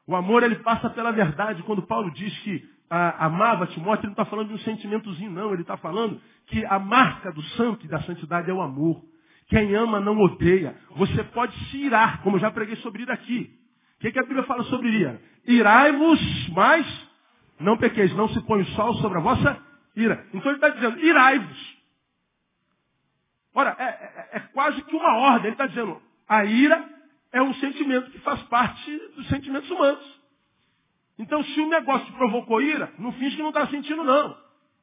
[0.07, 1.63] O amor, ele passa pela verdade.
[1.63, 5.53] Quando Paulo diz que a, amava Timóteo, ele não está falando de um sentimentozinho, não.
[5.53, 9.03] Ele está falando que a marca do santo e da santidade é o amor.
[9.49, 10.77] Quem ama não odeia.
[10.97, 13.51] Você pode se irar, como eu já preguei sobre ir aqui.
[13.97, 15.21] O que, que a Bíblia fala sobre ira?
[15.47, 16.87] Irai-vos, mas
[17.61, 19.63] não pequeis, não se põe o sol sobre a vossa
[19.95, 20.27] ira.
[20.35, 21.77] Então ele está dizendo, irai-vos.
[23.55, 25.47] Ora, é, é, é, quase que uma ordem.
[25.47, 26.85] Ele está dizendo, a ira
[27.33, 30.05] é um sentimento que faz parte dos sentimentos humanos.
[31.19, 34.37] Então, se o negócio provocou ira, não finge que não está sentindo, não.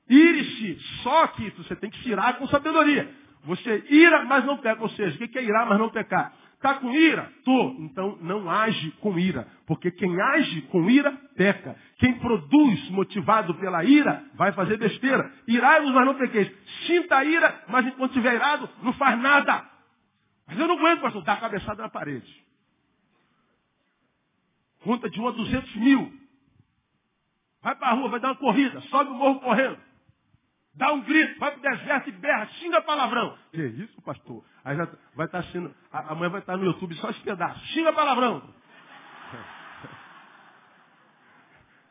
[0.09, 0.79] Ire-se.
[1.03, 3.13] Só que você tem que se irar com sabedoria.
[3.43, 4.81] Você ira, mas não peca.
[4.81, 6.33] Ou seja, o que é irar, mas não pecar?
[6.55, 7.29] Está com ira?
[7.43, 7.75] Tô.
[7.79, 9.45] Então não age com ira.
[9.67, 11.75] Porque quem age com ira, peca.
[11.97, 15.29] Quem produz motivado pela ira, vai fazer besteira.
[15.45, 16.49] Irai-vos, mas não pequeis.
[16.87, 19.69] Sinta a ira, mas enquanto estiver irado, não faz nada.
[20.47, 22.43] Mas eu não aguento, pastor, dar a cabeçada na parede.
[24.83, 26.13] Conta de um a duzentos mil.
[27.61, 29.77] Vai para a rua, vai dar uma corrida, sobe o morro correndo.
[30.75, 33.37] Dá um grito, vai para o deserto e berra, xinga palavrão.
[33.51, 34.43] Que isso, pastor?
[34.65, 37.59] Aí já vai estar tá sendo, a, mãe vai estar tá no YouTube só pedaço.
[37.67, 38.41] Xinga palavrão.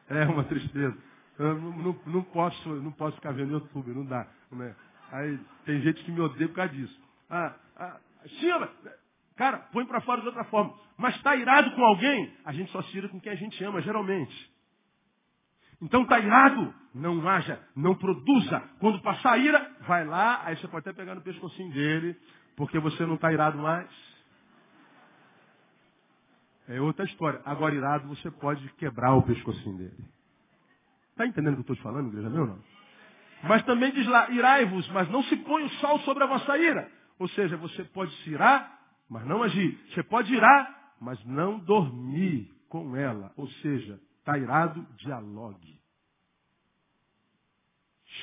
[0.09, 0.95] É uma tristeza.
[1.39, 4.27] Eu não, não, não, posso, não posso ficar vendo YouTube, não dá.
[4.51, 4.75] Né?
[5.11, 7.01] Aí tem gente que me odeia por causa disso.
[7.31, 8.71] Ah, ah, xinga,
[9.37, 10.75] cara, põe para fora de outra forma.
[10.99, 13.81] Mas está irado com alguém, a gente só se ira com quem a gente ama,
[13.81, 14.52] geralmente.
[15.83, 18.63] Então está irado, não haja, não produza.
[18.79, 22.17] Quando passar a ira, vai lá, aí você pode até pegar no pescocinho dele,
[22.57, 23.91] porque você não está irado mais.
[26.69, 27.43] É outra história.
[27.45, 30.05] Agora, irado, você pode quebrar o pescocinho dele.
[31.11, 32.59] Está entendendo o que eu estou te falando, igreja meu não?
[33.43, 36.89] Mas também diz lá, irai-vos, mas não se põe o sol sobre a vossa ira.
[37.19, 38.79] Ou seja, você pode se irar,
[39.11, 39.77] mas não agir.
[39.93, 43.33] Você pode irar, mas não dormir com ela.
[43.37, 45.83] Ou seja, Está irado, dialogue.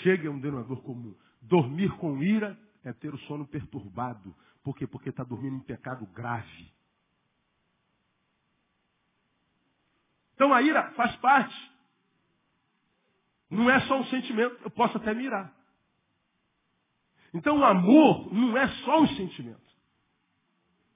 [0.02, 1.14] Chegue a um denominador comum.
[1.42, 4.34] Dormir com ira é ter o sono perturbado.
[4.64, 4.88] Por quê?
[4.88, 6.72] Porque está dormindo em pecado grave.
[10.36, 11.72] Então a ira faz parte.
[13.50, 15.54] Não é só um sentimento, eu posso até mirar.
[17.34, 19.70] Então o amor não é só um sentimento.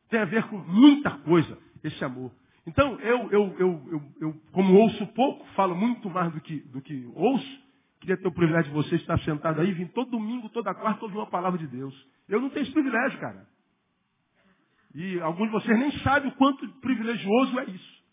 [0.08, 2.32] Tem a ver com muita coisa, esse amor.
[2.66, 7.12] Então, eu, eu, eu, eu, como ouço pouco, falo muito mais do que, do que
[7.14, 7.64] ouço.
[8.00, 11.18] Queria ter o privilégio de você estar sentado aí, vim todo domingo, toda quarta, ouvir
[11.18, 11.94] uma palavra de Deus.
[12.28, 13.48] Eu não tenho esse privilégio, cara.
[14.96, 18.04] E alguns de vocês nem sabem o quanto privilegioso é isso.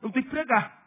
[0.00, 0.82] Eu não tenho que pregar.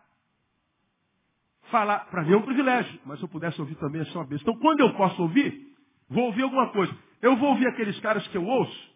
[1.72, 4.28] Falar, para mim é um privilégio, mas se eu pudesse ouvir também é só uma
[4.28, 4.44] bênção.
[4.48, 5.76] Então, quando eu posso ouvir,
[6.08, 6.96] vou ouvir alguma coisa.
[7.22, 8.95] Eu vou ouvir aqueles caras que eu ouço,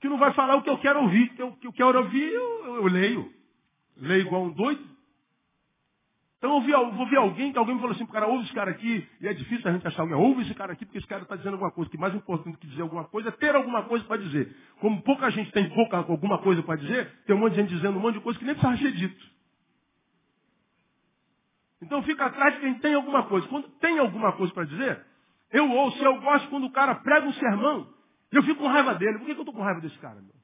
[0.00, 1.32] que não vai falar o que eu quero ouvir.
[1.40, 3.32] O que eu quero ouvir, eu, eu leio.
[3.96, 4.98] Leio igual um doido.
[6.38, 8.70] Então eu, eu vou ver alguém, que alguém me falou assim, cara, ouve esse cara
[8.70, 11.24] aqui, e é difícil a gente achar alguém, ouve esse cara aqui, porque esse cara
[11.24, 14.04] está dizendo alguma coisa, que mais importante que dizer alguma coisa é ter alguma coisa
[14.04, 14.56] para dizer.
[14.80, 17.98] Como pouca gente tem pouca alguma coisa para dizer, tem um monte de gente dizendo
[17.98, 19.38] um monte de coisa que nem precisa ser dito.
[21.82, 23.46] Então fica atrás de quem tem alguma coisa.
[23.48, 25.04] Quando tem alguma coisa para dizer,
[25.50, 27.92] eu ouço, eu gosto quando o cara prega um sermão,
[28.30, 29.18] eu fico com raiva dele.
[29.18, 30.34] Por que, eu estou com raiva desse cara, meu?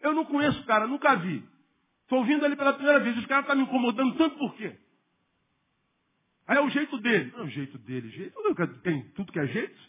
[0.00, 1.44] Eu não conheço o cara, nunca vi.
[2.02, 3.16] Estou ouvindo ele pela primeira vez.
[3.16, 4.76] Esse cara está me incomodando tanto por quê?
[6.46, 7.30] Aí é o jeito dele.
[7.32, 8.08] Não, é o jeito dele.
[8.08, 8.34] Jeito,
[8.82, 9.80] tem tudo que é jeito.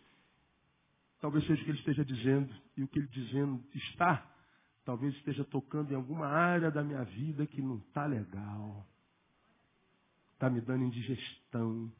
[1.19, 2.53] Talvez seja o que ele esteja dizendo.
[2.75, 4.29] E o que ele dizendo está,
[4.83, 8.85] talvez esteja tocando em alguma área da minha vida que não está legal.
[10.33, 11.91] Está me dando indigestão.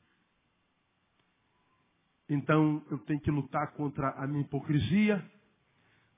[2.34, 5.22] Então eu tenho que lutar contra a minha hipocrisia,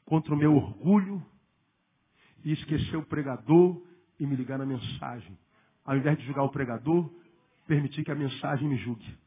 [0.05, 1.25] contra o meu orgulho,
[2.45, 3.83] e esquecer o pregador
[4.19, 5.35] e me ligar na mensagem.
[5.83, 7.11] Ao invés de julgar o pregador,
[7.65, 9.17] permitir que a mensagem me julgue.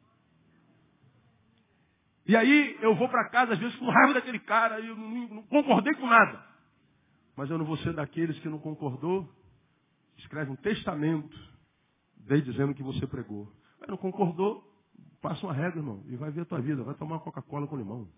[2.24, 5.28] E aí eu vou para casa, às vezes, com raiva daquele cara, e eu não,
[5.28, 6.40] não, concordei com nada.
[7.36, 9.28] Mas eu não vou ser daqueles que não concordou,
[10.18, 11.36] escreve um testamento,
[12.18, 13.52] daí dizendo que você pregou.
[13.80, 14.75] Mas não concordou,
[15.20, 16.82] Passa uma regra, irmão, e vai ver a tua vida.
[16.82, 18.08] Vai tomar Coca-Cola com limão.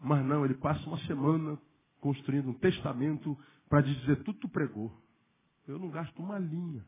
[0.00, 1.58] Mas não, ele passa uma semana
[2.00, 3.36] construindo um testamento
[3.68, 4.92] para dizer tudo tu pregou.
[5.66, 6.84] Eu não gasto uma linha.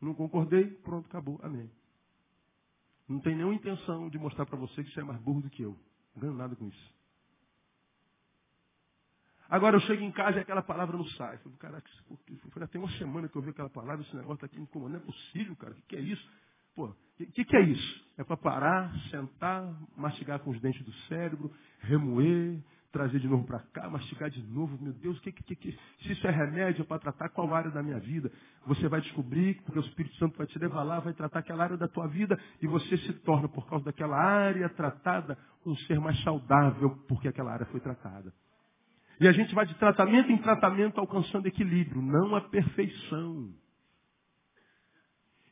[0.00, 1.40] Não concordei, pronto, acabou.
[1.42, 1.70] Amém.
[3.08, 5.62] Não tem nenhuma intenção de mostrar para você que você é mais burro do que
[5.62, 5.76] eu.
[6.14, 6.94] Não ganho nada com isso.
[9.48, 11.38] Agora eu chego em casa e aquela palavra não sai.
[11.38, 11.90] Falei, caraca,
[12.56, 14.94] já tem uma semana que eu vi aquela palavra, esse negócio está aqui me incomodando.
[14.94, 15.72] Não é possível, cara.
[15.72, 16.30] O que, que é isso?
[16.74, 16.94] Pô, o
[17.32, 18.04] que, que, é isso?
[18.18, 22.60] É para parar, sentar, mastigar com os dentes do cérebro, remoer,
[22.90, 24.76] trazer de novo para cá, mastigar de novo.
[24.82, 27.98] Meu Deus, que, que, que, se isso é remédio para tratar qual área da minha
[27.98, 28.30] vida?
[28.66, 31.76] Você vai descobrir, porque o Espírito Santo vai te levar lá, vai tratar aquela área
[31.76, 36.20] da tua vida e você se torna, por causa daquela área tratada, um ser mais
[36.22, 38.32] saudável, porque aquela área foi tratada.
[39.20, 43.54] E a gente vai de tratamento em tratamento alcançando equilíbrio, não a perfeição.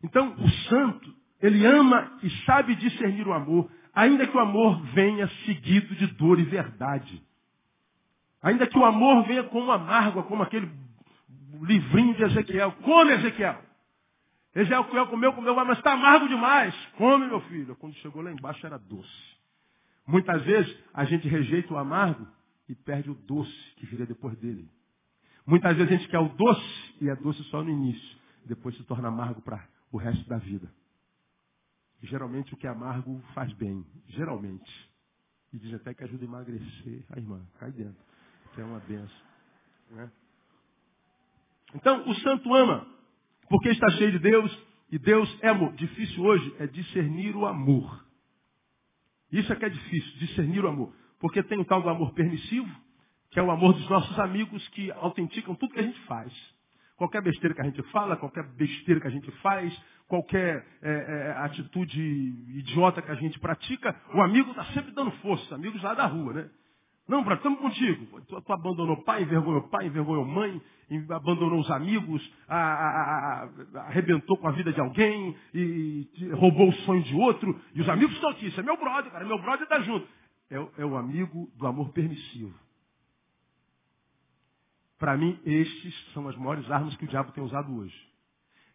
[0.02, 5.28] Então, o santo, ele ama e sabe discernir o amor, ainda que o amor venha
[5.46, 7.22] seguido de dor e verdade.
[8.42, 10.68] Ainda que o amor venha como amargo, como aquele
[11.60, 12.72] livrinho de Ezequiel.
[12.82, 13.62] Come, Ezequiel!
[14.54, 16.74] Ezequiel comeu, comeu, mas está amargo demais.
[16.98, 17.76] Come, meu filho.
[17.76, 19.32] Quando chegou lá embaixo era doce.
[20.06, 22.26] Muitas vezes a gente rejeita o amargo
[22.68, 24.68] e perde o doce que viria depois dele.
[25.46, 28.84] Muitas vezes a gente quer o doce e é doce só no início, depois se
[28.84, 30.68] torna amargo para o resto da vida.
[32.02, 34.90] Geralmente o que é amargo faz bem, geralmente.
[35.52, 37.04] E diz até que ajuda a emagrecer.
[37.10, 38.02] A irmã, cai dentro.
[38.54, 39.26] Que é uma benção.
[39.90, 40.10] Né?
[41.74, 42.86] Então, o santo ama,
[43.48, 45.74] porque está cheio de Deus, e Deus é amor.
[45.74, 48.04] Difícil hoje é discernir o amor.
[49.30, 50.94] Isso é que é difícil, discernir o amor.
[51.20, 52.68] Porque tem o tal do amor permissivo,
[53.30, 56.32] que é o amor dos nossos amigos que autenticam tudo que a gente faz.
[56.96, 59.76] Qualquer besteira que a gente fala, qualquer besteira que a gente faz,
[60.06, 62.00] qualquer é, é, atitude
[62.58, 66.34] idiota que a gente pratica, o amigo está sempre dando força, amigos lá da rua,
[66.34, 66.50] né?
[67.08, 68.20] Não, Brad, estamos contigo.
[68.22, 70.62] Tu, tu, abandonou pai, envergonhou pai, envergonhou mãe,
[71.10, 76.68] abandonou os amigos, a, a, a, arrebentou com a vida de alguém, e, e, roubou
[76.68, 78.46] o sonho de outro, e os amigos estão aqui.
[78.46, 79.24] Isso é meu brother, cara.
[79.24, 80.06] Meu brother está junto.
[80.50, 82.54] É, é o amigo do amor permissivo.
[85.02, 88.08] Para mim, estes são as maiores armas que o diabo tem usado hoje.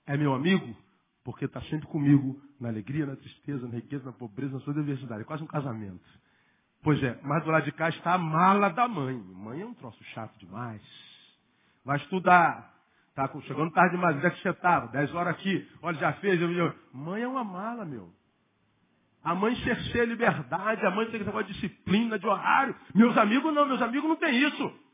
[0.06, 0.76] É meu amigo
[1.24, 5.22] porque está sempre comigo na alegria, na tristeza, na riqueza, na pobreza, na sua diversidade.
[5.22, 6.04] É quase um casamento.
[6.84, 9.16] Pois é, mas do lado de cá está a mala da mãe.
[9.16, 10.82] Mãe é um troço chato demais.
[11.86, 12.74] Vai estudar.
[13.16, 14.18] Tá chegando tarde demais.
[14.18, 14.88] Onde é que você estava?
[14.88, 15.66] Dez horas aqui.
[15.82, 16.42] Olha, já fez.
[16.42, 16.76] Eu.
[16.92, 18.12] Mãe é uma mala, meu.
[19.24, 20.86] A mãe cerceia liberdade.
[20.86, 22.76] A mãe tem que ter de disciplina, de horário.
[22.94, 23.66] Meus amigos não.
[23.66, 24.87] Meus amigos não têm isso.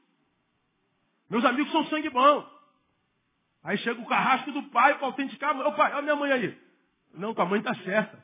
[1.34, 2.48] Meus amigos são sangue bom.
[3.64, 5.60] Aí chega o carrasco do pai para autenticar.
[5.66, 6.58] Ô pai, olha minha mãe aí.
[7.12, 8.24] Não, a mãe está certa.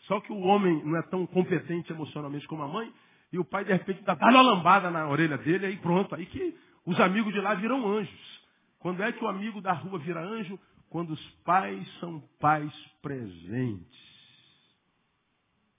[0.00, 2.92] Só que o homem não é tão competente emocionalmente como a mãe.
[3.32, 6.14] E o pai, de repente, dá uma lambada na orelha dele, aí pronto.
[6.14, 8.42] Aí que os amigos de lá viram anjos.
[8.80, 10.60] Quando é que o amigo da rua vira anjo?
[10.90, 13.98] Quando os pais são pais presentes.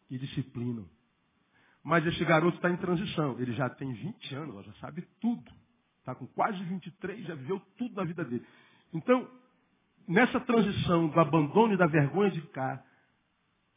[0.10, 0.90] E disciplinam.
[1.84, 3.40] Mas esse garoto está em transição.
[3.40, 5.63] Ele já tem 20 anos, já sabe tudo.
[6.04, 8.46] Está com quase 23, já viveu tudo na vida dele.
[8.94, 9.26] Então,
[10.06, 12.84] nessa transição do abandono e da vergonha de cá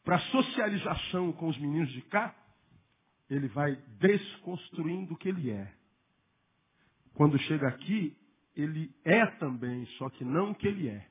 [0.03, 2.35] para a socialização com os meninos de cá,
[3.29, 5.73] ele vai desconstruindo o que ele é.
[7.13, 8.17] Quando chega aqui,
[8.53, 11.09] ele é também, só que não o que ele é.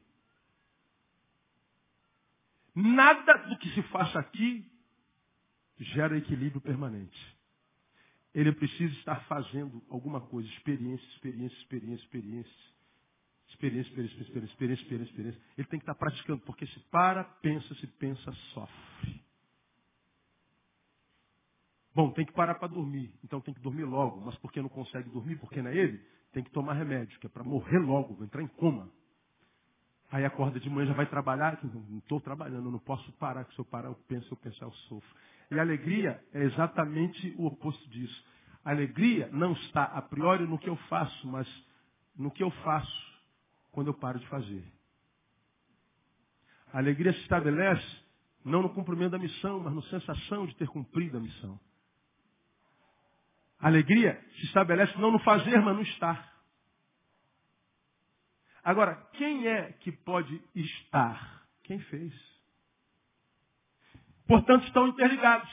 [2.74, 4.70] Nada do que se faça aqui
[5.79, 7.36] gera equilíbrio permanente
[8.37, 10.46] ele precisa estar fazendo alguma coisa.
[10.51, 12.77] Experiência, experiência, experiência, experiência.
[13.49, 15.42] Experiência, experiência, experiência, experiência, experiência, experiência.
[15.57, 19.25] Ele tem que estar praticando, porque se para, pensa, se pensa, sofre.
[21.94, 23.11] Bom, tem que parar para dormir.
[23.25, 24.20] Então tem que dormir logo.
[24.20, 25.99] Mas porque não consegue dormir, porque não é ele,
[26.31, 28.92] tem que tomar remédio, que é para morrer logo, entrar em coma.
[30.12, 31.59] Aí acorda de manhã, já vai trabalhar.
[31.64, 34.72] Não estou trabalhando, não posso parar, que se eu parar, eu penso, eu pensar, eu
[34.72, 35.16] sofro.
[35.51, 38.25] E a alegria é exatamente o oposto disso.
[38.65, 41.47] A alegria não está a priori no que eu faço, mas
[42.17, 43.07] no que eu faço
[43.71, 44.65] quando eu paro de fazer.
[46.73, 48.07] A alegria se estabelece
[48.45, 51.59] não no cumprimento da missão, mas na sensação de ter cumprido a missão.
[53.59, 56.37] A alegria se estabelece não no fazer, mas no estar.
[58.63, 61.47] Agora, quem é que pode estar?
[61.63, 62.36] Quem fez?
[64.27, 65.50] Portanto, estão interligados.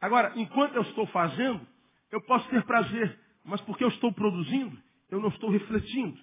[0.00, 1.66] Agora, enquanto eu estou fazendo,
[2.10, 4.76] eu posso ter prazer, mas porque eu estou produzindo,
[5.10, 6.18] eu não estou refletindo.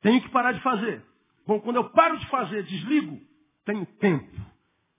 [0.00, 1.04] Tenho que parar de fazer.
[1.46, 3.20] Bom, quando eu paro de fazer, desligo,
[3.64, 4.40] tenho tempo.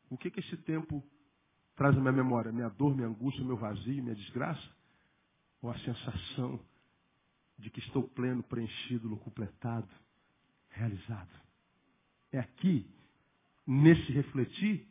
[0.09, 1.03] O que, que esse tempo
[1.75, 2.51] traz na minha memória?
[2.51, 4.69] Minha dor, minha angústia, meu vazio, minha desgraça?
[5.61, 6.59] Ou a sensação
[7.57, 9.89] de que estou pleno, preenchido, completado,
[10.69, 11.31] realizado?
[12.31, 12.89] É aqui,
[13.65, 14.90] nesse refletir,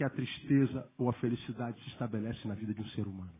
[0.00, 3.34] que a tristeza ou a felicidade se estabelece na vida de um ser humano.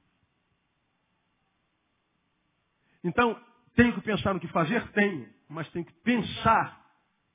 [3.02, 3.34] Então,
[3.74, 4.86] tenho que pensar no que fazer?
[4.92, 6.86] Tenho, mas tenho que pensar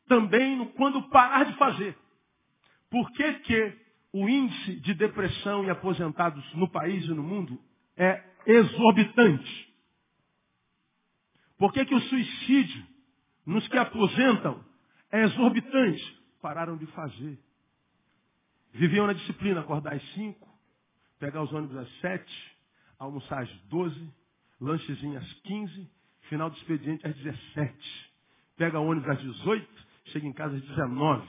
[0.08, 1.98] também no quando parar de fazer.
[2.88, 3.78] Por que, que
[4.14, 7.60] o índice de depressão e aposentados no país e no mundo
[7.98, 9.76] é exorbitante?
[11.58, 12.86] Por que, que o suicídio
[13.44, 14.64] nos que aposentam
[15.12, 16.22] é exorbitante?
[16.44, 17.44] Pararam de fazer.
[18.76, 20.48] Viviam na disciplina, acordar às 5,
[21.18, 22.58] pegar os ônibus às 7,
[23.00, 24.14] almoçar às 12,
[24.60, 25.90] lanchezinho às 15,
[26.28, 28.12] final do expediente às 17.
[28.58, 29.68] Pega ônibus às 18,
[30.08, 31.26] chega em casa às 19.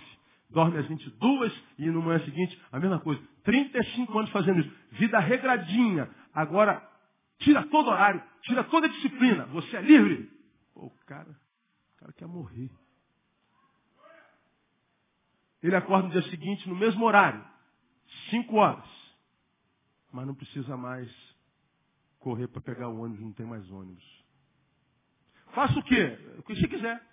[0.51, 3.23] Dorme às 22 e no manhã seguinte a mesma coisa.
[3.45, 4.73] 35 anos fazendo isso.
[4.93, 6.11] Vida regradinha.
[6.35, 6.83] Agora,
[7.39, 9.47] tira todo horário, tira toda disciplina.
[9.47, 10.29] Você é livre.
[10.75, 12.71] Pô, o cara, o cara quer morrer.
[15.67, 17.45] Ele acorda no dia seguinte, no mesmo horário,
[18.31, 18.89] cinco horas.
[20.13, 21.13] Mas não precisa mais
[22.21, 24.25] correr para pegar o ônibus, não tem mais ônibus.
[25.53, 26.17] Faça o quê?
[26.39, 27.05] O que você quiser.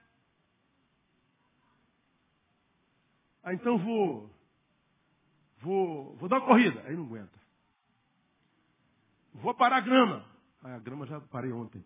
[3.41, 4.30] Ah, então vou,
[5.58, 6.80] vou, vou dar uma corrida.
[6.82, 7.39] Aí não aguenta.
[9.34, 10.24] Vou parar a grama.
[10.62, 11.84] Ah, a grama já parei ontem.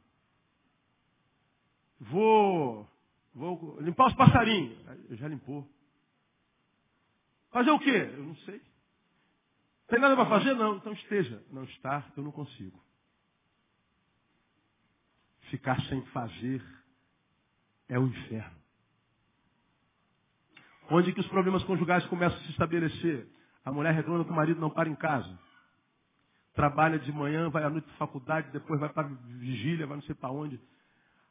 [1.98, 2.86] Vou,
[3.34, 4.78] vou limpar os passarinhos.
[5.10, 5.77] Eu já limpou.
[7.52, 8.12] Fazer o quê?
[8.14, 8.62] Eu não sei.
[9.88, 10.54] Tem nada para fazer?
[10.54, 10.78] Não.
[10.78, 11.44] Então esteja.
[11.52, 12.82] Não está, eu não consigo.
[15.50, 16.62] Ficar sem fazer
[17.88, 18.58] é o inferno.
[20.90, 23.28] Onde que os problemas conjugais começam a se estabelecer?
[23.64, 25.38] A mulher reclama que o marido não para em casa.
[26.54, 30.16] Trabalha de manhã, vai à noite para faculdade, depois vai para vigília, vai não sei
[30.16, 30.60] para onde.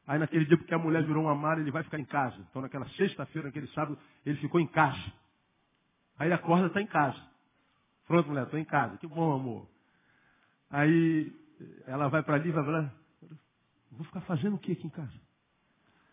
[0.07, 2.37] Aí naquele dia, porque a mulher virou uma mala, ele vai ficar em casa.
[2.51, 5.13] Então naquela sexta-feira, naquele sábado, ele ficou em casa.
[6.19, 7.21] Aí ele acorda, está em casa.
[8.07, 8.97] Pronto, mulher, estou em casa.
[8.99, 9.69] Que bom, amor.
[10.71, 11.33] Aí
[11.87, 12.95] ela vai para ali e vai falar,
[13.93, 15.21] vou ficar fazendo o que aqui em casa?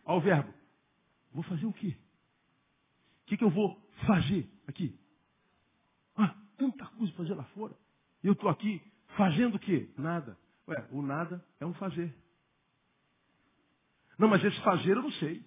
[0.05, 0.53] Olha o verbo.
[1.33, 1.97] Vou fazer o quê?
[3.21, 4.97] O que, que eu vou fazer aqui?
[6.15, 7.73] Ah, tanta coisa para fazer lá fora.
[8.23, 8.81] E eu estou aqui
[9.17, 9.89] fazendo o quê?
[9.97, 10.37] Nada.
[10.67, 12.13] Ué, o nada é um fazer.
[14.17, 15.43] Não, mas esse fazer eu não sei.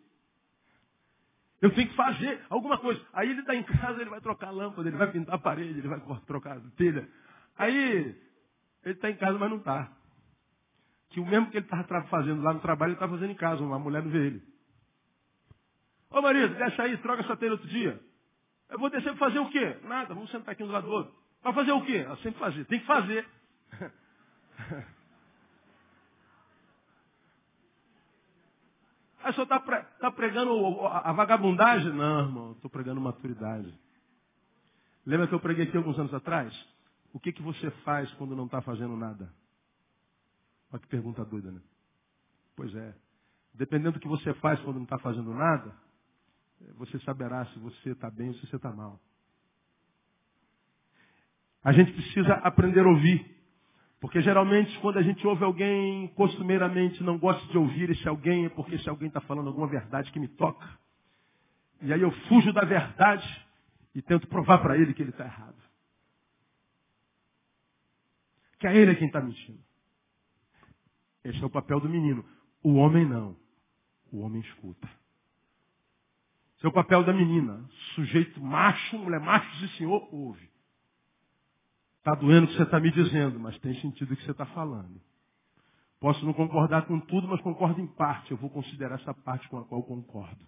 [1.61, 3.01] Eu tenho que fazer alguma coisa.
[3.13, 5.79] Aí ele está em casa, ele vai trocar a lâmpada, ele vai pintar a parede,
[5.79, 7.09] ele vai trocar a telha.
[7.57, 8.17] Aí
[8.85, 9.91] ele está em casa, mas não está.
[11.11, 13.63] Que o mesmo que ele estava fazendo lá no trabalho, ele está fazendo em casa.
[13.63, 14.43] Uma mulher não vê ele.
[16.11, 18.01] Ô marido, deixa aí, troca essa telha outro dia.
[18.69, 19.79] Eu vou descer para fazer o quê?
[19.85, 21.15] Nada, vamos sentar aqui um do lado do outro.
[21.43, 22.05] Para fazer o quê?
[22.07, 22.65] Eu sempre fazer.
[22.67, 23.27] Tem que fazer.
[29.27, 31.93] Aí o senhor está pre, tá pregando a vagabundagem?
[31.93, 33.77] Não, irmão, estou pregando maturidade.
[35.05, 36.55] Lembra que eu preguei aqui alguns anos atrás?
[37.13, 39.29] O que, que você faz quando não está fazendo nada?
[40.71, 41.61] Olha que pergunta doida, né?
[42.55, 42.95] Pois é.
[43.53, 45.75] Dependendo do que você faz quando não está fazendo nada,
[46.77, 49.01] você saberá se você está bem ou se você está mal.
[51.65, 53.36] A gente precisa aprender a ouvir.
[54.01, 58.49] Porque geralmente quando a gente ouve alguém, costumeiramente não gosta de ouvir esse alguém, é
[58.49, 60.67] porque esse alguém está falando alguma verdade que me toca.
[61.81, 63.47] E aí eu fujo da verdade
[63.95, 65.57] e tento provar para ele que ele está errado.
[68.59, 69.61] Que é ele quem está mentindo.
[71.25, 72.25] Esse é o papel do menino.
[72.63, 73.37] O homem não.
[74.13, 74.89] O homem escuta.
[76.57, 77.69] Esse é o papel da menina.
[77.95, 80.49] Sujeito macho, mulher macho, e senhor, ouve.
[82.07, 84.47] Está doendo o que você está me dizendo, mas tem sentido o que você está
[84.47, 85.01] falando.
[85.99, 88.31] Posso não concordar com tudo, mas concordo em parte.
[88.31, 90.39] Eu vou considerar essa parte com a qual concordo.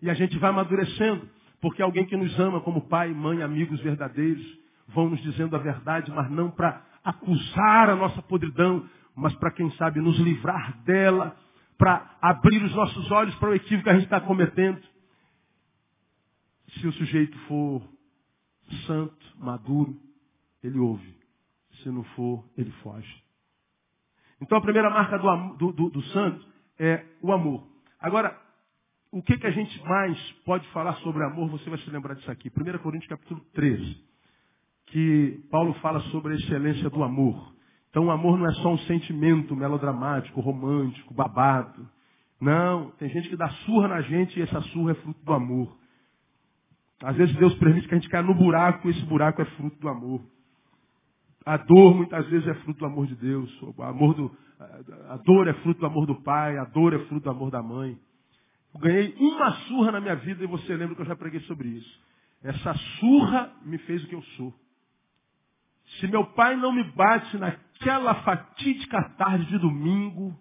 [0.00, 1.28] E a gente vai amadurecendo,
[1.60, 4.46] porque alguém que nos ama como pai, mãe, amigos verdadeiros,
[4.86, 9.68] vão nos dizendo a verdade, mas não para acusar a nossa podridão, mas para, quem
[9.72, 11.36] sabe, nos livrar dela,
[11.76, 14.80] para abrir os nossos olhos para o equívoco que a gente está cometendo.
[16.68, 17.82] Se o sujeito for
[18.86, 20.06] santo, maduro,
[20.62, 21.16] ele ouve.
[21.82, 23.22] Se não for, ele foge.
[24.40, 26.46] Então a primeira marca do, do, do, do santo
[26.78, 27.66] é o amor.
[28.00, 28.36] Agora,
[29.10, 31.48] o que, que a gente mais pode falar sobre amor?
[31.50, 32.50] Você vai se lembrar disso aqui.
[32.50, 34.04] 1 Coríntios capítulo 13.
[34.86, 37.54] Que Paulo fala sobre a excelência do amor.
[37.90, 41.88] Então o amor não é só um sentimento melodramático, romântico, babado.
[42.40, 45.76] Não, tem gente que dá surra na gente e essa surra é fruto do amor.
[47.02, 49.78] Às vezes Deus permite que a gente caia no buraco e esse buraco é fruto
[49.78, 50.20] do amor.
[51.44, 53.50] A dor muitas vezes é fruto do amor de Deus.
[53.78, 54.36] Amor do,
[55.08, 57.62] a dor é fruto do amor do pai, a dor é fruto do amor da
[57.62, 57.98] mãe.
[58.74, 61.68] Eu ganhei uma surra na minha vida e você lembra que eu já preguei sobre
[61.68, 62.00] isso.
[62.42, 64.54] Essa surra me fez o que eu sou.
[65.98, 70.38] Se meu pai não me bate naquela fatídica tarde de domingo,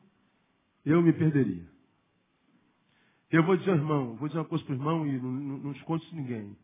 [0.85, 1.65] eu me perderia.
[3.31, 5.71] Eu vou dizer, irmão, vou dizer uma coisa para o irmão e não, não, não
[5.71, 6.55] esconde ninguém.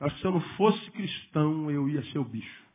[0.00, 2.65] Eu acho que se eu não fosse cristão, eu ia ser o bicho.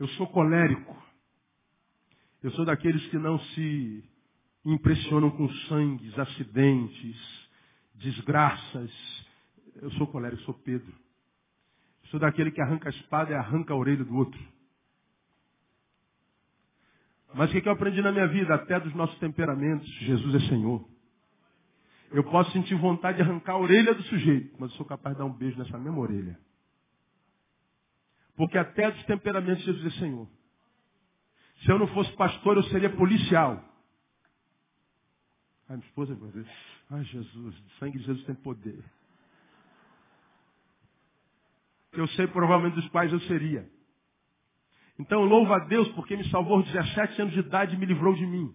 [0.00, 0.96] Eu sou colérico.
[2.42, 4.02] Eu sou daqueles que não se
[4.64, 7.48] impressionam com sangues, acidentes,
[7.96, 8.90] desgraças.
[9.76, 10.90] Eu sou colérico, sou Pedro.
[12.02, 14.40] Eu sou daquele que arranca a espada e arranca a orelha do outro.
[17.34, 18.54] Mas o que eu aprendi na minha vida?
[18.54, 20.82] Até dos nossos temperamentos, Jesus é Senhor.
[22.10, 25.18] Eu posso sentir vontade de arrancar a orelha do sujeito, mas eu sou capaz de
[25.18, 26.38] dar um beijo nessa mesma orelha.
[28.40, 30.26] Porque até dos temperamentos Jesus é Senhor.
[31.62, 33.62] Se eu não fosse pastor, eu seria policial.
[35.68, 36.50] Ai, minha esposa vai dizer,
[36.90, 38.82] ai Jesus, o sangue de Jesus tem poder.
[41.92, 43.70] Eu sei provavelmente dos pais eu seria.
[44.98, 48.14] Então louvo a Deus porque me salvou aos 17 anos de idade e me livrou
[48.14, 48.54] de mim.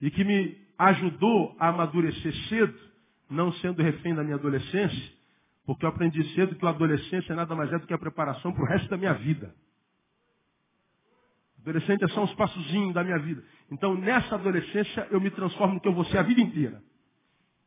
[0.00, 2.80] E que me ajudou a amadurecer cedo,
[3.28, 5.15] não sendo refém da minha adolescência,
[5.66, 8.62] porque eu aprendi cedo que a adolescência nada mais é do que a preparação para
[8.62, 9.52] o resto da minha vida.
[11.60, 13.42] Adolescente é só um espaçozinho da minha vida.
[13.72, 16.80] Então, nessa adolescência, eu me transformo no que eu vou ser a vida inteira.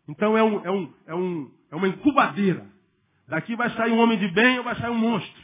[0.08, 2.66] Então, é, um, é, um, é, um, é uma incubadeira.
[3.28, 5.44] Daqui vai sair um homem de bem ou vai sair um monstro.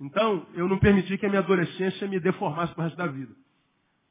[0.00, 3.32] Então, eu não permiti que a minha adolescência me deformasse para o resto da vida.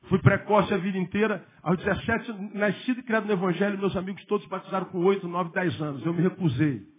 [0.04, 1.46] Fui precoce a vida inteira.
[1.62, 5.82] Aos 17, nascido e criado no Evangelho, meus amigos todos batizaram com 8, 9, 10
[5.82, 6.06] anos.
[6.06, 6.97] Eu me recusei.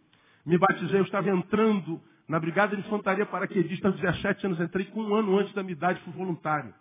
[0.48, 5.02] Me batizei, eu estava entrando na Brigada de Infantaria Paraquedista, aos 17 anos, entrei com
[5.02, 6.72] um ano antes da minha idade, fui voluntário.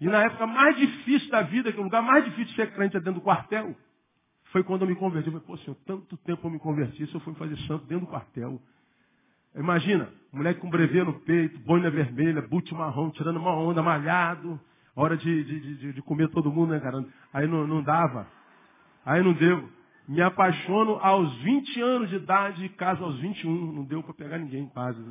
[0.00, 2.72] E na época mais difícil da vida, que é o lugar mais difícil de ser
[2.72, 3.76] crente é dentro do quartel,
[4.46, 5.28] foi quando eu me converti.
[5.28, 8.06] Eu falei, pô, senhor, tanto tempo eu me converti, se eu fui fazer santo dentro
[8.06, 8.60] do quartel.
[9.54, 14.60] Imagina, moleque com brevê no peito, boina vermelha, boot marrom, tirando uma onda, malhado,
[14.96, 17.04] hora de, de, de, de comer todo mundo, né, cara?
[17.32, 18.26] Aí não, não dava.
[19.06, 19.77] Aí não deu.
[20.08, 23.72] Me apaixono aos 20 anos de idade e caso aos 21.
[23.72, 24.96] Não deu para pegar ninguém em paz.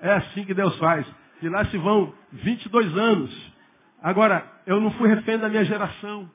[0.00, 1.04] É assim que Deus faz.
[1.42, 3.52] E lá se vão 22 anos.
[4.00, 6.30] Agora, eu não fui refém da minha geração.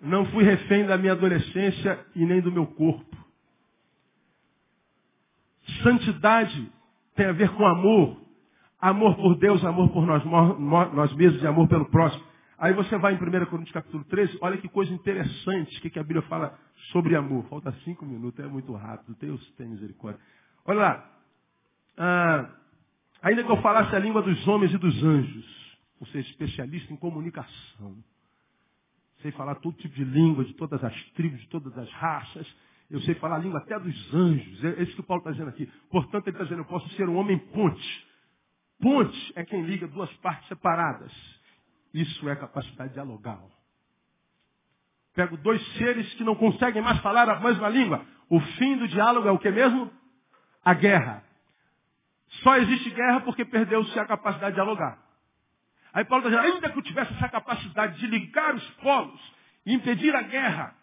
[0.00, 3.16] Não fui refém da minha adolescência e nem do meu corpo.
[5.82, 6.70] Santidade
[7.14, 8.20] tem a ver com amor.
[8.78, 10.22] Amor por Deus, amor por nós,
[10.92, 12.22] nós mesmos e amor pelo próximo.
[12.58, 15.98] Aí você vai em 1 Coríntios capítulo 13, olha que coisa interessante, o que, que
[15.98, 16.58] a Bíblia fala
[16.90, 17.44] sobre amor.
[17.48, 20.20] Falta cinco minutos, é muito rápido, Deus tem misericórdia.
[20.64, 21.10] Olha lá.
[21.98, 22.50] Ah,
[23.20, 26.96] ainda que eu falasse a língua dos homens e dos anjos, ou seja, especialista em
[26.96, 27.96] comunicação.
[29.20, 32.46] Sei falar todo tipo de língua, de todas as tribos, de todas as raças.
[32.90, 34.64] Eu sei falar a língua até dos anjos.
[34.64, 35.66] É isso que o Paulo está dizendo aqui.
[35.90, 38.06] Portanto, ele está dizendo, eu posso ser um homem ponte.
[38.80, 41.12] Ponte é quem liga duas partes separadas.
[41.96, 43.50] Isso é capacidade dialogal.
[45.14, 48.04] Pego dois seres que não conseguem mais falar a mesma língua.
[48.28, 49.90] O fim do diálogo é o que mesmo?
[50.62, 51.24] A guerra.
[52.42, 54.98] Só existe guerra porque perdeu-se a capacidade de dialogar.
[55.94, 59.34] Aí Paulo está dizendo, ainda que eu tivesse essa capacidade de ligar os polos
[59.64, 60.76] e impedir a guerra,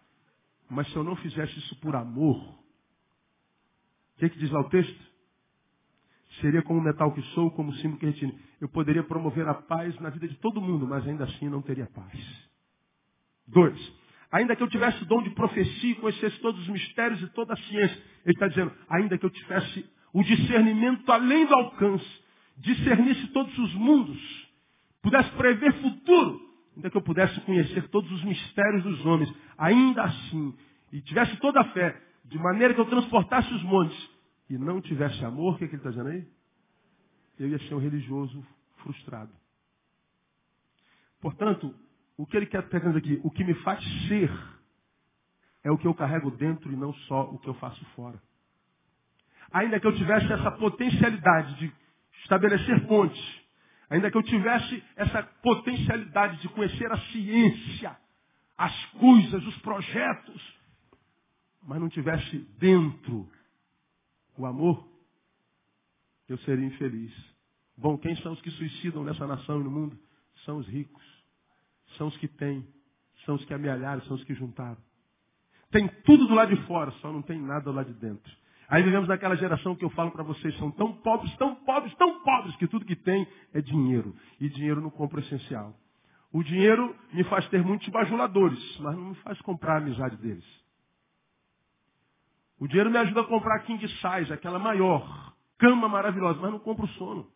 [0.67, 5.13] mas se eu não fizesse isso por amor, o que, que diz lá o texto?
[6.41, 8.39] Seria como o metal que sou, como o símbolo que retine.
[8.63, 11.85] Eu poderia promover a paz na vida de todo mundo, mas ainda assim não teria
[11.85, 12.17] paz.
[13.45, 13.77] Dois.
[14.31, 17.51] Ainda que eu tivesse o dom de profecia e conhecesse todos os mistérios e toda
[17.51, 18.01] a ciência.
[18.23, 22.07] Ele está dizendo, ainda que eu tivesse o discernimento além do alcance,
[22.55, 24.47] discernisse todos os mundos,
[25.01, 26.39] pudesse prever futuro,
[26.73, 30.55] ainda que eu pudesse conhecer todos os mistérios dos homens, ainda assim,
[30.93, 34.09] e tivesse toda a fé, de maneira que eu transportasse os montes,
[34.49, 36.25] e não tivesse amor, o que, é que ele está dizendo aí?
[37.39, 38.45] Eu ia ser um religioso
[38.77, 39.31] frustrado.
[41.19, 41.73] Portanto,
[42.17, 43.19] o que ele quer pegando aqui?
[43.23, 44.29] O que me faz ser
[45.63, 48.21] é o que eu carrego dentro e não só o que eu faço fora.
[49.51, 51.73] Ainda que eu tivesse essa potencialidade de
[52.23, 53.41] estabelecer pontes,
[53.89, 57.97] ainda que eu tivesse essa potencialidade de conhecer a ciência,
[58.57, 60.59] as coisas, os projetos,
[61.61, 63.29] mas não tivesse dentro
[64.37, 64.87] o amor,
[66.27, 67.13] eu seria infeliz.
[67.77, 69.97] Bom, quem são os que suicidam nessa nação e no mundo?
[70.45, 71.03] São os ricos.
[71.97, 72.67] São os que têm.
[73.25, 74.77] São os que amealharam, são os que juntaram.
[75.71, 78.31] Tem tudo do lado de fora, só não tem nada lado de dentro.
[78.69, 82.19] Aí vivemos naquela geração que eu falo para vocês, são tão pobres, tão pobres, tão
[82.21, 84.15] pobres, que tudo que tem é dinheiro.
[84.39, 85.75] E dinheiro não compra o essencial.
[86.31, 90.45] O dinheiro me faz ter muitos bajuladores, mas não me faz comprar a amizade deles.
[92.59, 96.87] O dinheiro me ajuda a comprar king size, aquela maior, cama maravilhosa, mas não compro
[96.89, 97.31] sono.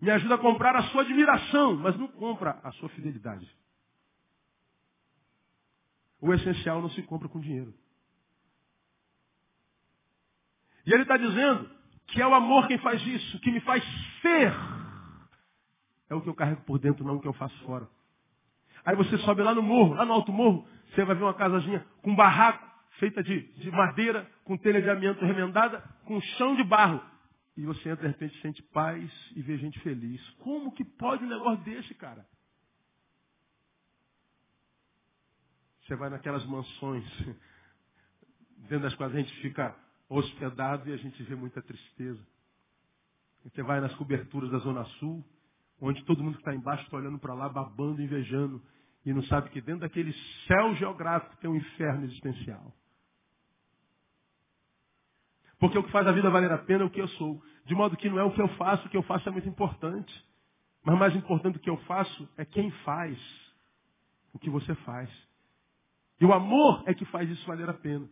[0.00, 3.48] Me ajuda a comprar a sua admiração, mas não compra a sua fidelidade.
[6.20, 7.74] O essencial não se compra com dinheiro.
[10.84, 11.70] E ele está dizendo
[12.08, 13.82] que é o amor quem faz isso, que me faz
[14.22, 14.52] ser.
[16.08, 17.88] É o que eu carrego por dentro, não o que eu faço fora.
[18.84, 21.84] Aí você sobe lá no morro, lá no alto morro, você vai ver uma casazinha
[22.02, 22.64] com barraco,
[22.98, 27.02] feita de, de madeira, com telha de amianto remendada, com chão de barro.
[27.56, 30.20] E você entra, de repente, sente paz e vê gente feliz.
[30.40, 32.26] Como que pode um negócio desse, cara?
[35.82, 37.04] Você vai naquelas mansões,
[38.68, 39.74] dentro das quais a gente fica
[40.08, 42.20] hospedado e a gente vê muita tristeza.
[43.44, 45.24] Você vai nas coberturas da Zona Sul,
[45.80, 48.60] onde todo mundo que está embaixo está olhando para lá, babando, invejando.
[49.04, 50.12] e não sabe que dentro daquele
[50.46, 52.74] céu geográfico tem um inferno existencial.
[55.58, 57.42] Porque o que faz a vida valer a pena é o que eu sou.
[57.64, 59.48] De modo que não é o que eu faço, o que eu faço é muito
[59.48, 60.24] importante.
[60.84, 63.18] Mas mais importante do que eu faço é quem faz
[64.32, 65.10] o que você faz.
[66.20, 68.08] E o amor é que faz isso valer a pena.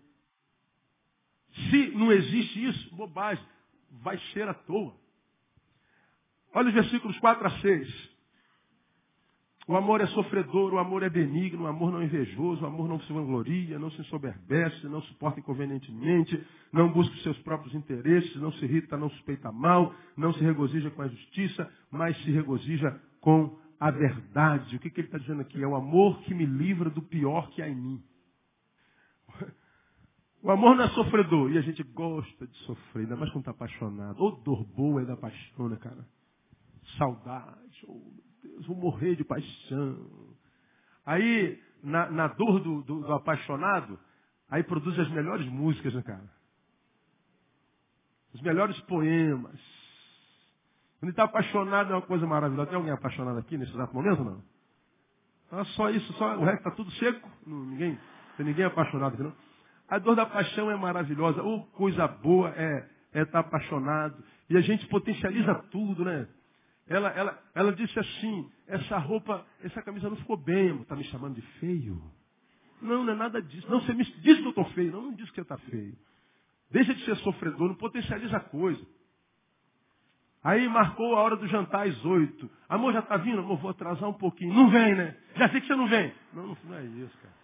[1.70, 3.44] Se não existe isso, bobagem,
[3.90, 4.94] vai ser à toa.
[6.52, 8.13] Olha os versículos 4 a 6.
[9.66, 12.86] O amor é sofredor, o amor é benigno, o amor não é invejoso, o amor
[12.86, 16.38] não se vangloria, não se ensoberbece, não suporta inconvenientemente,
[16.70, 20.90] não busca os seus próprios interesses, não se irrita, não suspeita mal, não se regozija
[20.90, 24.76] com a justiça, mas se regozija com a verdade.
[24.76, 25.62] O que, que ele está dizendo aqui?
[25.62, 28.02] É o amor que me livra do pior que há em mim.
[30.42, 33.52] O amor não é sofredor, e a gente gosta de sofrer, ainda mais quando está
[33.52, 34.22] apaixonado.
[34.22, 36.06] Ô dor boa é da paixão, né, cara?
[36.98, 40.06] Saudade, oh, Deus, vou morrer de paixão.
[41.06, 43.98] Aí, na, na dor do, do, do, apaixonado,
[44.50, 46.30] aí produz as melhores músicas, né, cara?
[48.32, 49.60] Os melhores poemas.
[51.00, 52.68] Quando está apaixonado é uma coisa maravilhosa.
[52.68, 54.42] Tem alguém apaixonado aqui nesse exato momento, não?
[55.52, 57.28] Ah, só isso, só o resto está tudo seco.
[57.46, 57.98] Não, ninguém,
[58.36, 59.34] tem ninguém apaixonado aqui, não.
[59.88, 61.42] A dor da paixão é maravilhosa.
[61.42, 64.22] Ou coisa boa é estar é tá apaixonado.
[64.50, 66.26] E a gente potencializa tudo, né?
[66.86, 71.34] Ela, ela, ela disse assim, essa roupa, essa camisa não ficou bem, está me chamando
[71.34, 72.00] de feio.
[72.80, 73.66] Não, não é nada disso.
[73.70, 74.92] Não, você me diz que eu estou feio.
[74.92, 75.96] Não, não diz que você está feio.
[76.70, 78.84] Deixa de ser sofredor, não potencializa a coisa.
[80.42, 82.50] Aí marcou a hora do jantar às oito.
[82.68, 83.38] Amor, já está vindo?
[83.38, 84.52] Amor, vou atrasar um pouquinho.
[84.52, 85.16] Não vem, né?
[85.36, 86.12] Já sei que você não vem.
[86.34, 87.34] Não, não, não é isso, cara.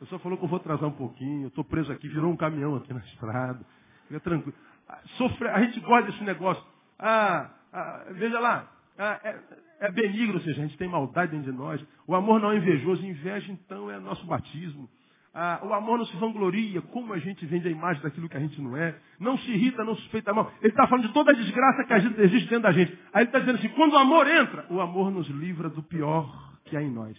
[0.00, 1.44] Eu só falou que eu vou atrasar um pouquinho.
[1.44, 3.64] Eu estou preso aqui, virou um caminhão aqui na estrada.
[4.08, 4.56] Fica tranquilo.
[4.88, 6.64] Ah, sofre, a gente gosta desse negócio.
[6.98, 8.68] Ah, ah, veja lá,
[8.98, 9.38] ah, é,
[9.80, 11.84] é, benigno, ou seja, a gente tem maldade dentro de nós.
[12.06, 14.88] O amor não é invejoso, inveja então é nosso batismo.
[15.34, 18.40] Ah, o amor não se vangloria, como a gente vende a imagem daquilo que a
[18.40, 18.94] gente não é.
[19.18, 20.52] Não se irrita, não suspeita mal.
[20.60, 22.92] Ele está falando de toda a desgraça que existe dentro da gente.
[23.14, 26.52] Aí ele está dizendo assim, quando o amor entra, o amor nos livra do pior
[26.66, 27.16] que há em nós.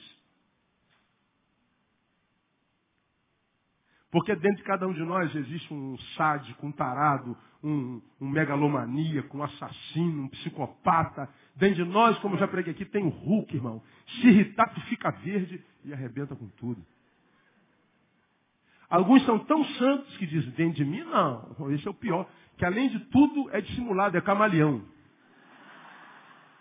[4.12, 9.38] Porque dentro de cada um de nós existe um sádico, um tarado, um, um megalomaníaco,
[9.38, 11.30] um assassino, um psicopata.
[11.56, 13.82] Dentro de nós, como eu já preguei aqui, tem o Hulk, irmão.
[14.08, 16.86] Se irritar, tu fica verde e arrebenta com tudo.
[18.90, 22.30] Alguns são tão santos que dizem, dentro de mim, não, esse é o pior.
[22.58, 24.86] Que além de tudo é dissimulado, é camaleão.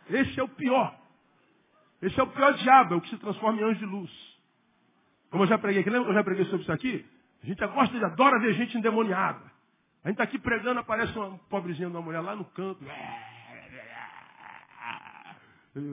[0.08, 0.98] Esse é o pior.
[2.00, 4.10] Esse é o pior diabo, é o que se transforma em anjo de luz.
[5.30, 7.04] Como eu já preguei aqui, lembra que eu já preguei sobre isso aqui?
[7.42, 9.51] A gente gosta, de, adora ver gente endemoniada.
[10.04, 12.84] A gente está aqui pregando, aparece uma pobrezinha de uma mulher lá no canto.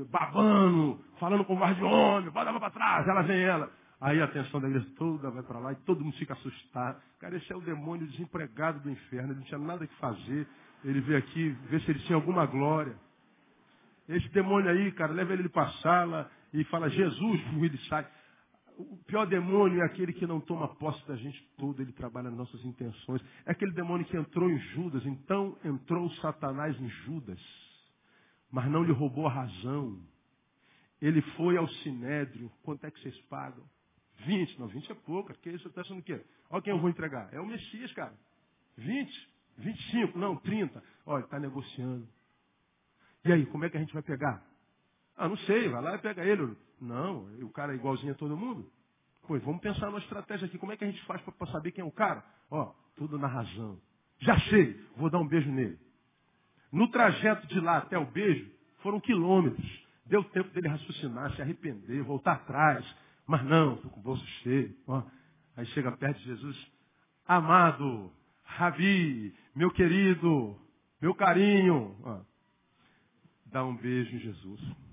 [0.09, 3.71] Babando, falando com voz de homem, bota para trás, ela vem ela.
[4.01, 7.01] Aí a atenção da igreja toda vai para lá e todo mundo fica assustado.
[7.19, 10.47] Cara, esse é o demônio desempregado do inferno, ele não tinha nada que fazer.
[10.83, 12.95] Ele veio aqui ver se ele tinha alguma glória.
[14.07, 18.07] Esse demônio aí, cara, leva ele para a sala e fala, Jesus, ele sai.
[18.79, 22.37] O pior demônio é aquele que não toma posse da gente toda, ele trabalha nas
[22.37, 23.21] nossas intenções.
[23.45, 27.37] É aquele demônio que entrou em Judas, então entrou Satanás em Judas,
[28.49, 30.01] mas não lhe roubou a razão.
[31.01, 33.65] Ele foi ao Sinédrio, quanto é que vocês pagam?
[34.19, 36.23] 20, não, 20 é pouco, porque isso está achando o quê?
[36.49, 37.33] Olha quem eu vou entregar.
[37.33, 38.17] É o Messias, cara.
[38.77, 40.81] 20, 25, não, 30.
[41.05, 42.07] Olha, está negociando.
[43.25, 44.41] E aí, como é que a gente vai pegar?
[45.17, 46.55] Ah, não sei, vai lá e pega ele.
[46.81, 48.69] Não, o cara é igualzinho a todo mundo.
[49.27, 50.57] Pois, vamos pensar numa estratégia aqui.
[50.57, 52.23] Como é que a gente faz para saber quem é o cara?
[52.49, 53.79] Ó, tudo na razão.
[54.19, 55.79] Já sei, vou dar um beijo nele.
[56.71, 58.49] No trajeto de lá até o beijo,
[58.79, 59.87] foram quilômetros.
[60.05, 62.85] Deu tempo dele raciocinar, se arrepender, voltar atrás.
[63.27, 64.75] Mas não, estou com o bolso cheio.
[64.87, 65.03] Ó,
[65.55, 66.71] aí chega perto de Jesus.
[67.27, 68.11] Amado,
[68.43, 70.59] Rabi, meu querido,
[70.99, 71.95] meu carinho.
[72.03, 72.21] Ó,
[73.45, 74.88] dá um beijo em Jesus.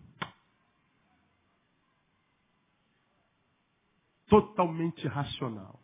[4.28, 5.80] Totalmente racional.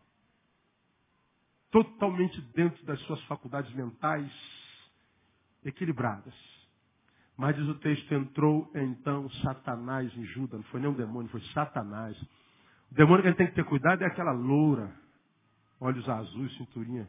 [1.70, 4.30] Totalmente dentro das suas faculdades mentais
[5.64, 6.34] equilibradas.
[7.36, 10.60] Mas diz o texto, entrou então Satanás em Judas.
[10.60, 12.20] Não foi nem um demônio, foi Satanás.
[12.90, 14.94] O demônio que a gente tem que ter cuidado é aquela loura.
[15.80, 17.08] Olhos azuis, cinturinha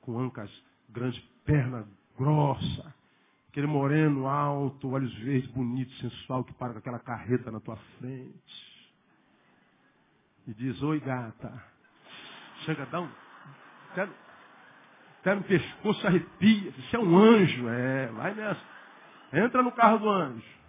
[0.00, 0.50] com ancas
[0.88, 1.86] grandes, perna
[2.18, 2.94] grossa.
[3.48, 8.69] Aquele moreno alto, olhos verdes, bonito, sensual, que para com aquela carreta na tua frente
[10.46, 11.62] e diz, oi gata.
[12.64, 13.10] Chega, dá um.
[13.90, 14.08] Até,
[15.20, 16.70] até no pescoço arrepia.
[16.70, 18.60] Isso é um anjo, é, vai nessa.
[19.32, 20.60] Entra no carro do anjo.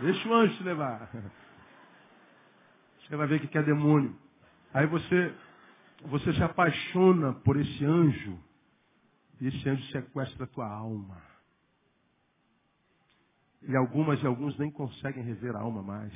[0.00, 1.10] Deixa o anjo te levar.
[3.00, 4.16] Você vai ver que é demônio.
[4.72, 5.34] Aí você,
[6.02, 8.38] você se apaixona por esse anjo.
[9.40, 11.20] E esse anjo sequestra a tua alma.
[13.62, 16.12] E algumas e alguns nem conseguem rever a alma mais.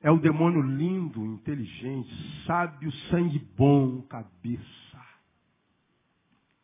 [0.00, 4.64] É o demônio lindo, inteligente, sábio, sangue bom, cabeça.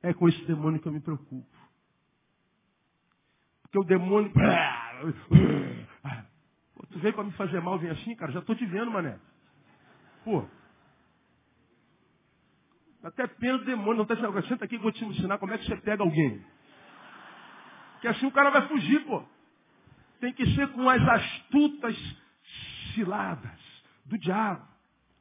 [0.02, 1.46] É com esse demônio que eu me preocupo.
[3.62, 4.30] Porque o demônio.
[6.74, 8.30] Pô, tu veio para me fazer mal, vem assim, cara?
[8.30, 9.18] Já estou te vendo, mané.
[10.24, 10.44] Pô.
[13.02, 15.52] Até pena do demônio, não está dizendo, senta aqui que eu vou te ensinar como
[15.52, 16.40] é que você pega alguém.
[18.00, 19.24] Que assim o cara vai fugir, pô.
[20.20, 22.23] Tem que ser com as astutas
[22.94, 23.60] ciladas
[24.04, 24.66] do diabo.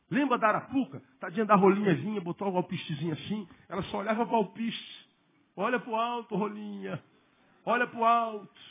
[0.09, 1.01] Lembra da Arapuca?
[1.19, 3.47] Tadinha da rolinha vinha, botou um alpistezinho assim.
[3.67, 5.09] Ela só olhava para o alpiste.
[5.55, 7.01] Olha para o alto, rolinha.
[7.65, 8.61] Olha para o alto.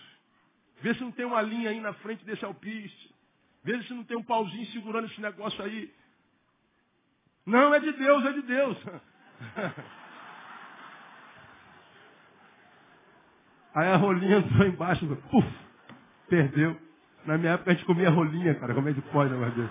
[0.81, 3.15] Vê se não tem uma linha aí na frente desse alpiste.
[3.65, 5.93] Vê se não tem um pauzinho segurando esse negócio aí.
[7.47, 8.79] Não, é de Deus, é de Deus.
[13.75, 15.49] Aí a rolinha entrou embaixo, puf,
[16.29, 16.79] perdeu.
[17.25, 18.75] Na minha época a gente comia rolinha, cara.
[18.75, 19.71] Como é que pode, meu Deus?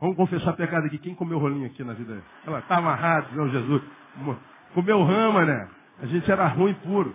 [0.00, 0.98] Vamos confessar pecado aqui.
[0.98, 2.22] Quem comeu rolinha aqui na vida?
[2.46, 3.82] Ela tá amarrado, meu Jesus.
[4.74, 5.68] Comeu rama, né?
[6.00, 7.14] A gente era ruim puro.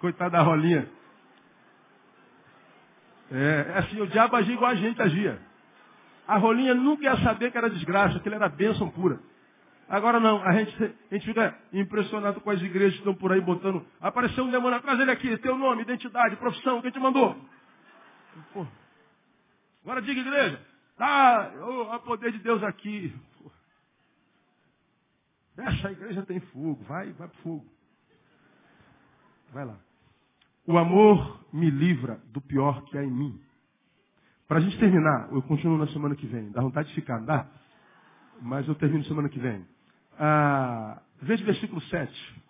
[0.00, 0.88] Coitado da rolinha.
[3.30, 5.38] É, é assim, o diabo agia igual a gente agia.
[6.26, 9.18] A rolinha nunca ia saber que era desgraça, que ele era bênção pura.
[9.88, 13.40] Agora não, a gente, a gente fica impressionado com as igrejas que estão por aí
[13.40, 13.84] botando.
[14.00, 17.36] Apareceu um demônio atrás dele aqui, teu nome, identidade, profissão, quem te mandou?
[18.52, 18.66] Pô.
[19.82, 20.60] Agora diga, igreja.
[20.98, 23.14] Ah, o poder de Deus aqui.
[23.38, 23.50] Pô.
[25.58, 27.66] Essa igreja tem fogo, vai, vai pro fogo.
[29.52, 29.76] Vai lá.
[30.66, 33.40] O amor me livra do pior que há em mim.
[34.48, 36.50] Para a gente terminar, eu continuo na semana que vem.
[36.50, 37.46] Dá vontade de ficar, dá?
[38.40, 39.66] Mas eu termino semana que vem.
[40.18, 42.42] Ah, veja o versículo 7.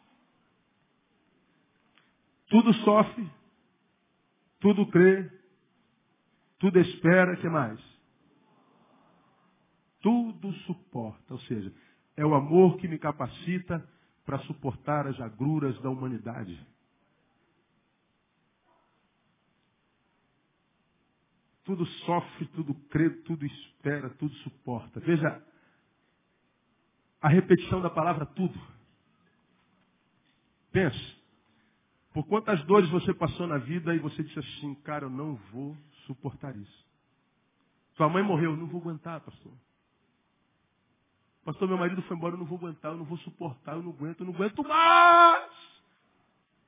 [2.49, 3.31] Tudo sofre,
[4.61, 5.31] tudo crê,
[6.59, 7.81] tudo espera, que mais?
[10.01, 11.35] Tudo suporta.
[11.35, 11.73] Ou seja,
[12.17, 13.87] é o amor que me capacita
[14.25, 16.59] para suportar as agruras da humanidade.
[21.65, 25.01] Tudo sofre, tudo crê, tudo espera, tudo suporta.
[25.01, 25.43] Veja
[27.25, 28.61] a repetição da palavra tudo.
[30.71, 31.17] Pense.
[32.13, 35.75] Por quantas dores você passou na vida e você disse assim, cara, eu não vou
[36.07, 36.87] suportar isso.
[37.97, 39.55] Sua mãe morreu, eu não vou aguentar, pastor.
[41.47, 43.93] Pastor, meu marido foi embora, eu não vou aguentar, eu não vou suportar, eu não
[43.93, 45.83] aguento, eu não aguento mais.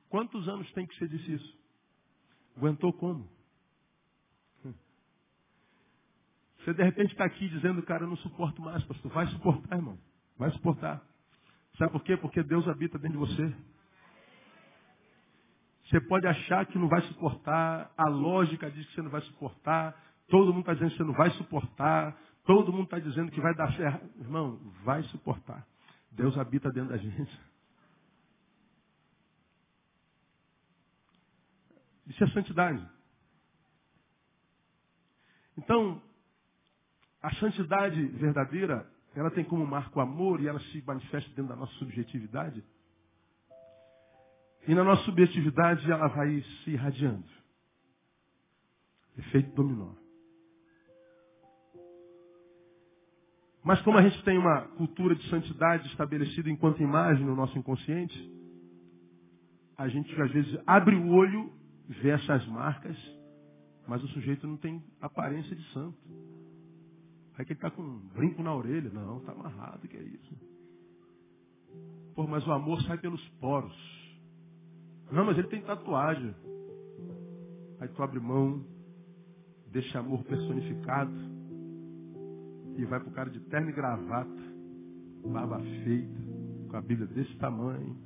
[0.09, 1.59] Quantos anos tem que você disse isso?
[2.57, 3.29] Aguentou como?
[6.57, 9.11] Você de repente está aqui dizendo, cara, eu não suporto mais, pastor.
[9.11, 10.06] Vai suportar, irmão.
[10.37, 11.01] Vai suportar.
[11.77, 12.17] Sabe por quê?
[12.17, 13.55] Porque Deus habita dentro de você.
[15.85, 19.95] Você pode achar que não vai suportar, a lógica diz que você não vai suportar,
[20.27, 23.55] todo mundo está dizendo que você não vai suportar, todo mundo está dizendo que vai
[23.55, 24.05] dar certo.
[24.19, 25.65] Irmão, vai suportar.
[26.11, 27.39] Deus habita dentro da gente.
[32.07, 32.85] Isso é santidade.
[35.57, 36.01] Então,
[37.21, 41.55] a santidade verdadeira, ela tem como marco o amor e ela se manifesta dentro da
[41.55, 42.63] nossa subjetividade.
[44.67, 47.25] E na nossa subjetividade ela vai se irradiando.
[49.17, 49.95] Efeito dominó.
[53.63, 58.31] Mas como a gente tem uma cultura de santidade estabelecida enquanto imagem no nosso inconsciente,
[59.75, 61.51] a gente às vezes abre o olho,
[61.89, 62.95] vê essas marcas,
[63.87, 65.97] mas o sujeito não tem aparência de santo.
[67.37, 68.89] Aí que ele está com um brinco na orelha.
[68.89, 70.35] Não, está amarrado, que é isso.
[72.15, 73.75] Pô, mas o amor sai pelos poros.
[75.11, 76.33] Não, mas ele tem tatuagem.
[77.79, 78.65] Aí tu abre mão,
[79.71, 81.13] deixa amor personificado
[82.75, 84.55] e vai pro cara de terno e gravata,
[85.25, 86.19] barba feita,
[86.69, 87.97] com a Bíblia desse tamanho,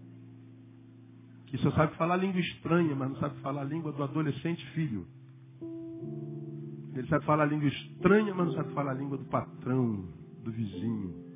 [1.47, 5.05] que só sabe falar língua estranha, mas não sabe falar a língua do adolescente filho.
[6.93, 10.05] Ele sabe falar a língua estranha, mas não sabe falar a língua do patrão,
[10.43, 11.31] do vizinho.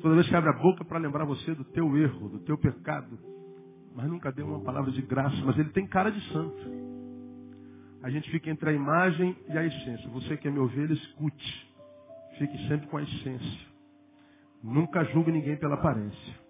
[0.00, 3.18] Toda vez que abre a boca para lembrar você do teu erro, do teu pecado,
[3.94, 6.76] mas nunca deu uma palavra de graça, mas ele tem cara de santo.
[8.02, 10.08] A gente fica entre a imagem e a essência.
[10.10, 11.74] Você que é meu ovelha, escute.
[12.38, 13.66] Fique sempre com a essência.
[14.62, 16.45] Nunca julgue ninguém pela aparência.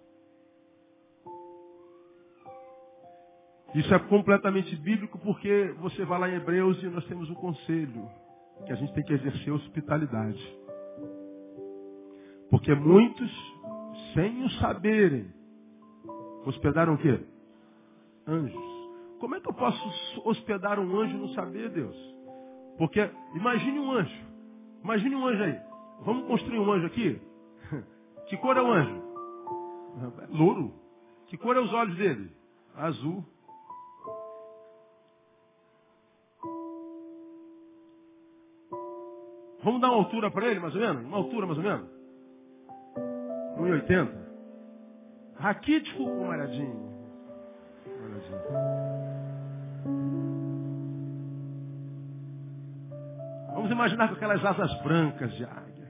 [3.75, 8.09] Isso é completamente bíblico porque você vai lá em Hebreus e nós temos um conselho
[8.65, 10.57] que a gente tem que exercer hospitalidade.
[12.49, 13.31] Porque muitos,
[14.13, 15.31] sem o saberem,
[16.45, 17.19] hospedaram o quê?
[18.25, 18.77] Anjos.
[19.19, 21.95] Como é que eu posso hospedar um anjo e não saber, Deus?
[22.77, 24.25] Porque imagine um anjo.
[24.83, 25.59] Imagine um anjo aí.
[26.01, 27.21] Vamos construir um anjo aqui?
[28.27, 29.01] Que cor é o anjo?
[30.31, 30.73] Louro.
[31.27, 32.29] Que cor é os olhos dele?
[32.75, 33.23] Azul.
[39.67, 41.03] Vamos dar uma altura para ele, mais ou menos?
[41.03, 41.89] Uma altura, mais ou menos?
[43.59, 44.09] 1,80.
[45.35, 46.89] Raquítico ou malhadinho?
[48.01, 48.39] Malhadinho.
[53.55, 55.89] Vamos imaginar com aquelas asas brancas de águia.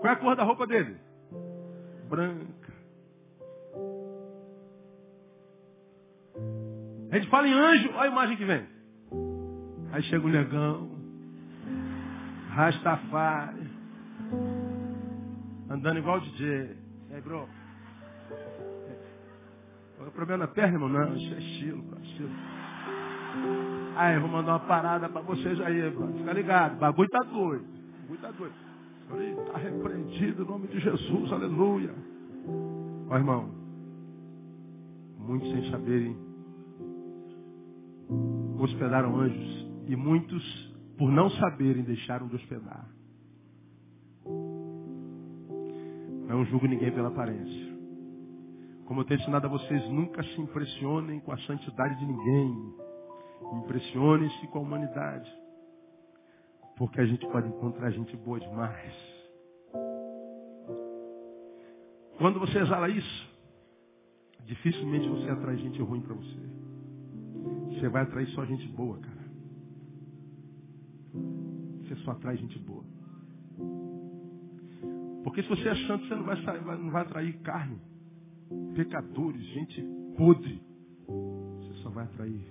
[0.00, 0.96] Qual é a cor da roupa dele?
[2.08, 2.72] Branca.
[7.08, 8.66] A gente fala em anjo, olha a imagem que vem.
[9.92, 10.91] Aí chega o negão,
[12.52, 13.70] Rastafari.
[15.70, 16.76] Andando igual o DJ.
[17.10, 17.48] E aí, bro?
[20.06, 20.88] O problema na perna, irmão?
[20.88, 22.00] Não, isso é estilo, bro.
[22.02, 22.30] Estilo.
[23.96, 26.12] Aí, vou mandar uma parada pra vocês aí, bro.
[26.12, 26.78] Fica ligado.
[26.78, 27.64] Bagulho tá doido.
[28.02, 28.54] Bagulho tá doido.
[29.50, 31.94] Tá repreendido em nome de Jesus, aleluia.
[33.08, 33.50] Ó, irmão.
[35.18, 36.16] Muitos sem saberem
[38.58, 39.66] hospedaram anjos.
[39.86, 42.88] E muitos por não saberem, deixaram de hospedar.
[46.26, 47.72] Não julgo ninguém pela aparência.
[48.86, 52.74] Como eu tenho ensinado a vocês, nunca se impressionem com a santidade de ninguém.
[53.64, 55.30] Impressionem-se com a humanidade.
[56.76, 58.94] Porque a gente pode encontrar gente boa demais.
[62.18, 63.30] Quando você exala isso,
[64.46, 66.38] dificilmente você atrai gente ruim para você.
[67.70, 69.11] Você vai atrair só gente boa, cara.
[71.82, 72.84] Você só atrai gente boa.
[75.22, 77.78] Porque se você é santo, você não vai, não vai atrair carne.
[78.74, 79.82] Pecadores, gente
[80.16, 80.62] podre.
[81.06, 82.44] Você só vai atrair.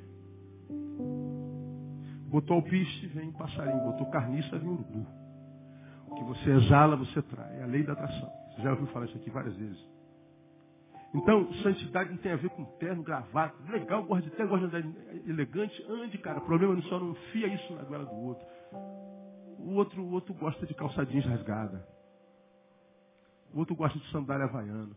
[2.30, 3.84] Botou alpiste, vem passarinho.
[3.84, 5.06] Botou carniça, vem urubu.
[6.08, 7.60] O que você exala, você atrai.
[7.60, 8.30] É a lei da atração.
[8.56, 9.86] Você já ouviu falar isso aqui várias vezes.
[11.14, 13.56] Então, santidade não tem a ver com terno, gravata.
[13.70, 15.86] Legal, gosta de terno, gosta de andar elegante.
[15.90, 16.40] Ande, cara.
[16.40, 18.46] O problema é só não fia isso na goela do outro.
[19.60, 21.86] O outro, o outro gosta de calça jeans rasgada.
[23.54, 24.96] O outro gosta de sandália havaiana.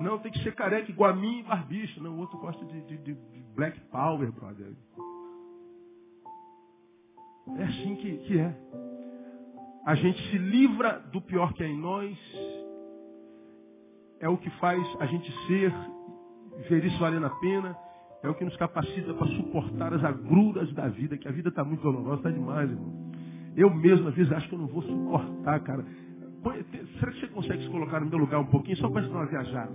[0.00, 2.00] Não, tem que ser careca igual a mim e barbicha.
[2.00, 3.14] Não, o outro gosta de, de, de,
[3.54, 4.72] black power, brother.
[7.56, 8.54] É assim que, que é.
[9.86, 12.18] A gente se livra do pior que é em nós.
[14.20, 15.72] É o que faz a gente ser,
[16.68, 17.76] ver isso valendo a pena.
[18.22, 21.62] É o que nos capacita para suportar as agruras da vida, que a vida está
[21.62, 23.12] muito dolorosa, está demais, irmão.
[23.54, 25.84] Eu mesmo, às vezes, acho que eu não vou suportar, cara.
[26.98, 29.26] Será que você consegue se colocar no meu lugar um pouquinho, só para dar uma
[29.26, 29.72] viajada?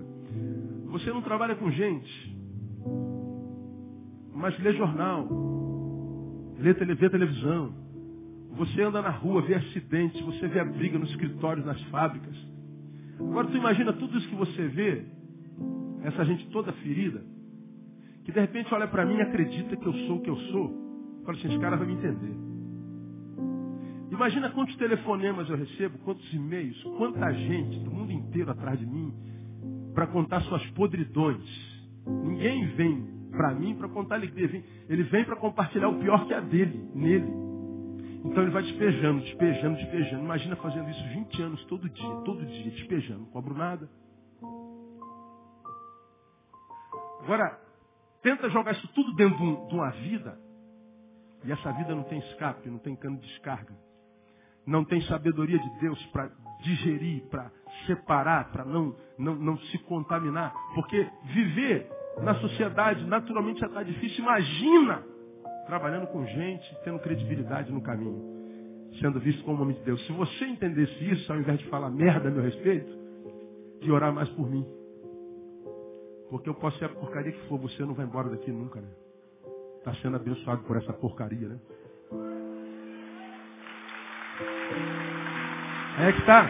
[0.88, 2.38] Você não trabalha com gente,
[4.34, 5.28] mas lê jornal,
[6.58, 7.74] vê televisão.
[8.58, 12.36] Você anda na rua, vê acidentes, você vê a briga nos escritórios, nas fábricas.
[13.20, 15.05] Agora tu imagina tudo isso que você vê,
[16.03, 17.24] essa gente toda ferida,
[18.24, 21.22] que de repente olha para mim e acredita que eu sou o que eu sou.
[21.26, 22.34] Fala assim, esse cara vai me entender.
[24.11, 29.13] Imagina quantos telefonemas eu recebo, quantos e-mails, quanta gente do mundo inteiro atrás de mim
[29.93, 31.43] para contar suas podridões.
[32.05, 34.63] Ninguém vem para mim para contar alegria.
[34.88, 37.49] Ele vem para compartilhar o pior que é dele, nele.
[38.26, 40.24] Então ele vai despejando, despejando, despejando.
[40.24, 43.20] Imagina fazendo isso 20 anos todo dia, todo dia, despejando.
[43.22, 43.89] Não cobro nada.
[47.22, 47.59] Agora,
[48.22, 50.39] tenta jogar isso tudo dentro de uma vida.
[51.45, 53.74] E essa vida não tem escape, não tem cano de descarga
[54.70, 56.30] não tem sabedoria de Deus para
[56.61, 57.51] digerir, para
[57.88, 60.53] separar, para não, não, não se contaminar.
[60.76, 61.89] Porque viver
[62.22, 64.24] na sociedade naturalmente já está difícil.
[64.24, 65.03] Imagina
[65.70, 70.03] trabalhando com gente, tendo credibilidade no caminho, sendo visto como homem de Deus.
[70.07, 72.91] Se você entendesse isso, ao invés de falar merda a meu respeito,
[73.80, 74.65] de orar mais por mim.
[76.30, 78.89] Porque eu posso ser a porcaria que for, você não vai embora daqui nunca, né?
[79.78, 81.59] Está sendo abençoado por essa porcaria, né?
[85.99, 86.49] É que tá.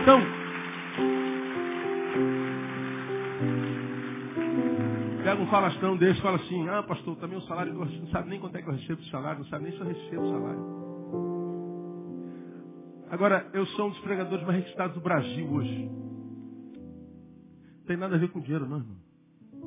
[0.00, 0.20] Então,
[5.40, 8.62] um falastrão desse fala assim, ah pastor, também o salário, não sabe nem quanto é
[8.62, 10.80] que eu recebo de salário, não sabe nem se eu recebo salário.
[13.10, 15.90] Agora, eu sou um dos pregadores mais requisitados do Brasil hoje.
[17.78, 18.96] Não tem nada a ver com dinheiro, não, irmão.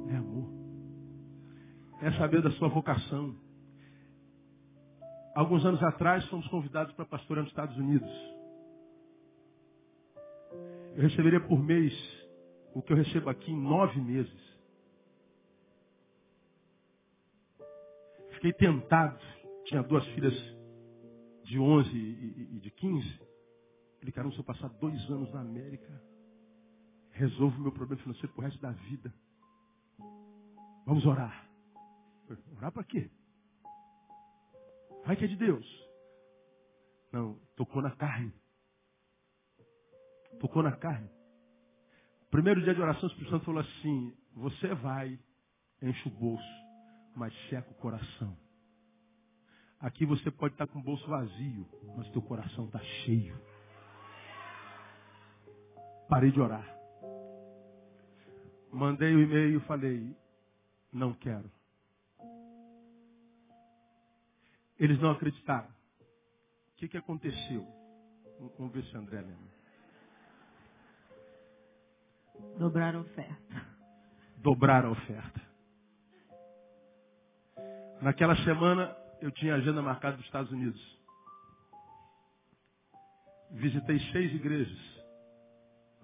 [0.09, 0.49] É amor.
[2.01, 3.35] é saber da sua vocação.
[5.35, 8.09] Alguns anos atrás fomos convidados para pastorear nos Estados Unidos.
[10.95, 11.93] Eu receberia por mês
[12.73, 14.52] o que eu recebo aqui em nove meses.
[18.43, 19.17] Fiquei tentado.
[19.63, 20.33] Tinha duas filhas
[21.45, 23.21] de 11 e de 15.
[24.01, 26.03] Ele, caramba, se eu passar dois anos na América,
[27.11, 29.13] resolvo o meu problema financeiro pro resto da vida.
[30.85, 31.49] Vamos orar.
[32.57, 33.09] Orar para quê?
[35.05, 35.65] Vai que é de Deus.
[37.13, 38.33] Não, tocou na carne.
[40.41, 41.09] Tocou na carne.
[42.29, 45.17] Primeiro dia de oração, o Espírito Santo falou assim: Você vai,
[45.81, 46.62] enche o bolso,
[47.15, 48.37] mas checa o coração.
[49.79, 53.37] Aqui você pode estar com o bolso vazio, mas teu coração está cheio.
[56.07, 56.65] Parei de orar.
[58.71, 60.15] Mandei o e-mail e falei:
[60.91, 61.51] Não quero.
[64.79, 65.69] Eles não acreditaram.
[65.69, 67.67] O que, que aconteceu?
[68.57, 69.53] Vamos ver se André lembra.
[72.57, 73.65] Dobrar a oferta.
[74.37, 75.52] Dobrar a oferta.
[78.03, 80.99] Naquela semana, eu tinha agenda marcada dos Estados Unidos.
[83.51, 84.77] Visitei seis igrejas,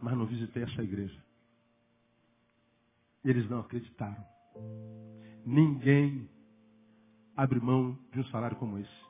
[0.02, 1.22] mas não visitei essa igreja.
[3.22, 4.26] Eles não acreditaram.
[5.46, 6.30] Ninguém
[7.36, 9.06] abre mão de um salário como esse.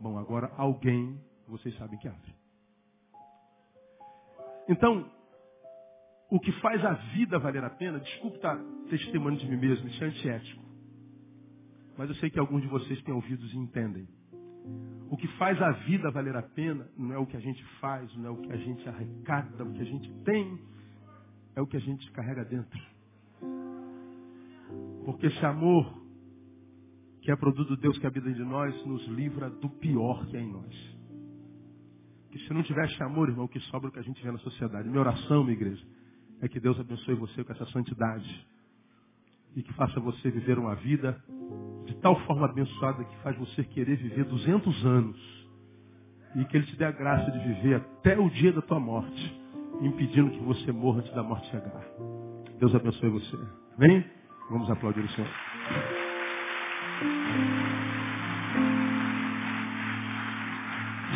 [0.00, 2.32] Bom, agora alguém, vocês sabem que abre.
[4.68, 5.10] Então,
[6.30, 8.56] o que faz a vida valer a pena, desculpe estar
[8.88, 10.65] testemunho de mim mesmo, isso é antiético.
[11.96, 14.06] Mas eu sei que alguns de vocês têm ouvidos e entendem.
[15.10, 18.14] O que faz a vida valer a pena não é o que a gente faz,
[18.16, 20.58] não é o que a gente arrecada, o que a gente tem,
[21.54, 22.80] é o que a gente carrega dentro.
[25.04, 26.06] Porque esse amor
[27.26, 30.40] que é produto de Deus que habita de nós, nos livra do pior que é
[30.40, 30.96] em nós.
[32.30, 34.88] Que se não tivesse amor, irmão, que sobra o que a gente vê na sociedade.
[34.88, 35.84] Minha oração, minha igreja,
[36.40, 38.46] é que Deus abençoe você com essa santidade.
[39.56, 41.20] E que faça você viver uma vida
[42.06, 45.16] tal forma abençoada que faz você querer viver 200 anos.
[46.36, 49.42] E que Ele te dê a graça de viver até o dia da tua morte,
[49.80, 51.84] impedindo que você morra antes da morte chegar.
[52.60, 53.36] Deus abençoe você.
[53.76, 54.04] Vem?
[54.48, 55.28] Vamos aplaudir o Senhor.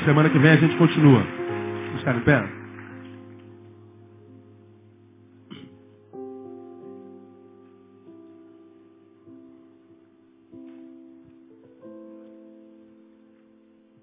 [0.04, 1.22] Semana que vem a gente continua.
[1.22, 2.59] Vamos ficar em pé?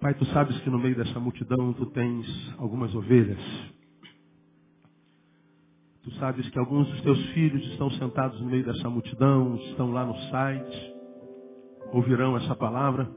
[0.08, 2.26] Pai, tu sabes que no meio dessa multidão tu tens
[2.58, 3.42] algumas ovelhas.
[6.02, 10.06] Tu sabes que alguns dos teus filhos estão sentados no meio dessa multidão, estão lá
[10.06, 10.96] no site,
[11.92, 13.12] ouvirão essa palavra.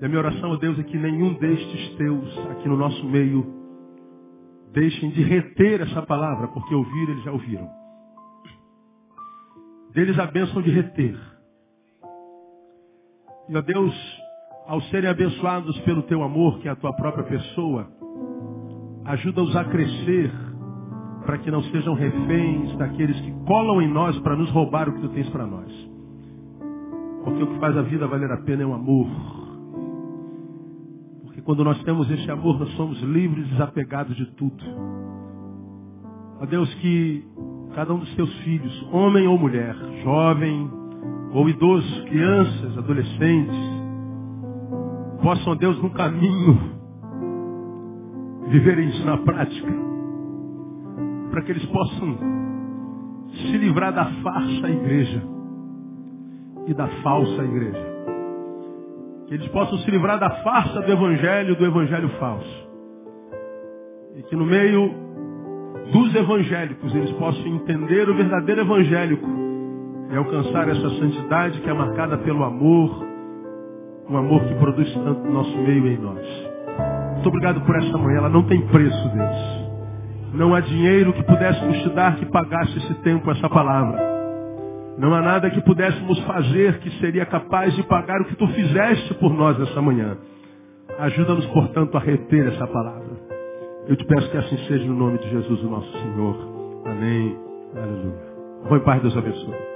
[0.00, 3.44] E a minha oração, ó Deus, é que nenhum destes teus aqui no nosso meio
[4.72, 7.68] deixem de reter essa palavra, porque ouvir eles já ouviram.
[9.92, 11.20] Deles a bênção de reter.
[13.50, 13.94] E ó Deus,
[14.66, 17.88] ao serem abençoados pelo teu amor, que é a tua própria pessoa,
[19.04, 20.32] ajuda-os a crescer
[21.24, 25.00] para que não sejam reféns daqueles que colam em nós para nos roubar o que
[25.00, 25.70] tu tens para nós.
[27.24, 29.06] Porque o que faz a vida valer a pena é o amor.
[31.22, 34.64] Porque quando nós temos esse amor, nós somos livres e desapegados de tudo.
[36.40, 37.24] Ó Deus, que
[37.74, 40.68] cada um dos teus filhos, homem ou mulher, jovem
[41.32, 43.71] ou idoso, crianças, adolescentes,
[45.22, 46.58] possam, Deus, no caminho,
[48.48, 49.72] viverem isso na prática.
[51.30, 52.18] Para que eles possam
[53.32, 55.22] se livrar da farsa igreja
[56.66, 57.92] e da falsa igreja.
[59.26, 62.68] Que eles possam se livrar da farsa do evangelho, do evangelho falso.
[64.16, 64.92] E que no meio
[65.90, 69.26] dos evangélicos eles possam entender o verdadeiro evangélico
[70.10, 73.11] e alcançar essa santidade que é marcada pelo amor,
[74.12, 76.20] um amor que produz tanto no nosso meio e em nós.
[77.14, 79.62] Muito obrigado por esta manhã, ela não tem preço, Deus.
[80.34, 84.12] Não há dinheiro que pudéssemos te dar que pagasse esse tempo, essa palavra.
[84.98, 89.14] Não há nada que pudéssemos fazer que seria capaz de pagar o que tu fizeste
[89.14, 90.16] por nós essa manhã.
[90.98, 93.12] Ajuda-nos, portanto, a reter essa palavra.
[93.88, 96.36] Eu te peço que assim seja no nome de Jesus, o nosso Senhor.
[96.84, 97.36] Amém.
[97.74, 98.32] Aleluia.
[98.68, 99.71] Vou em paz, Deus abençoe.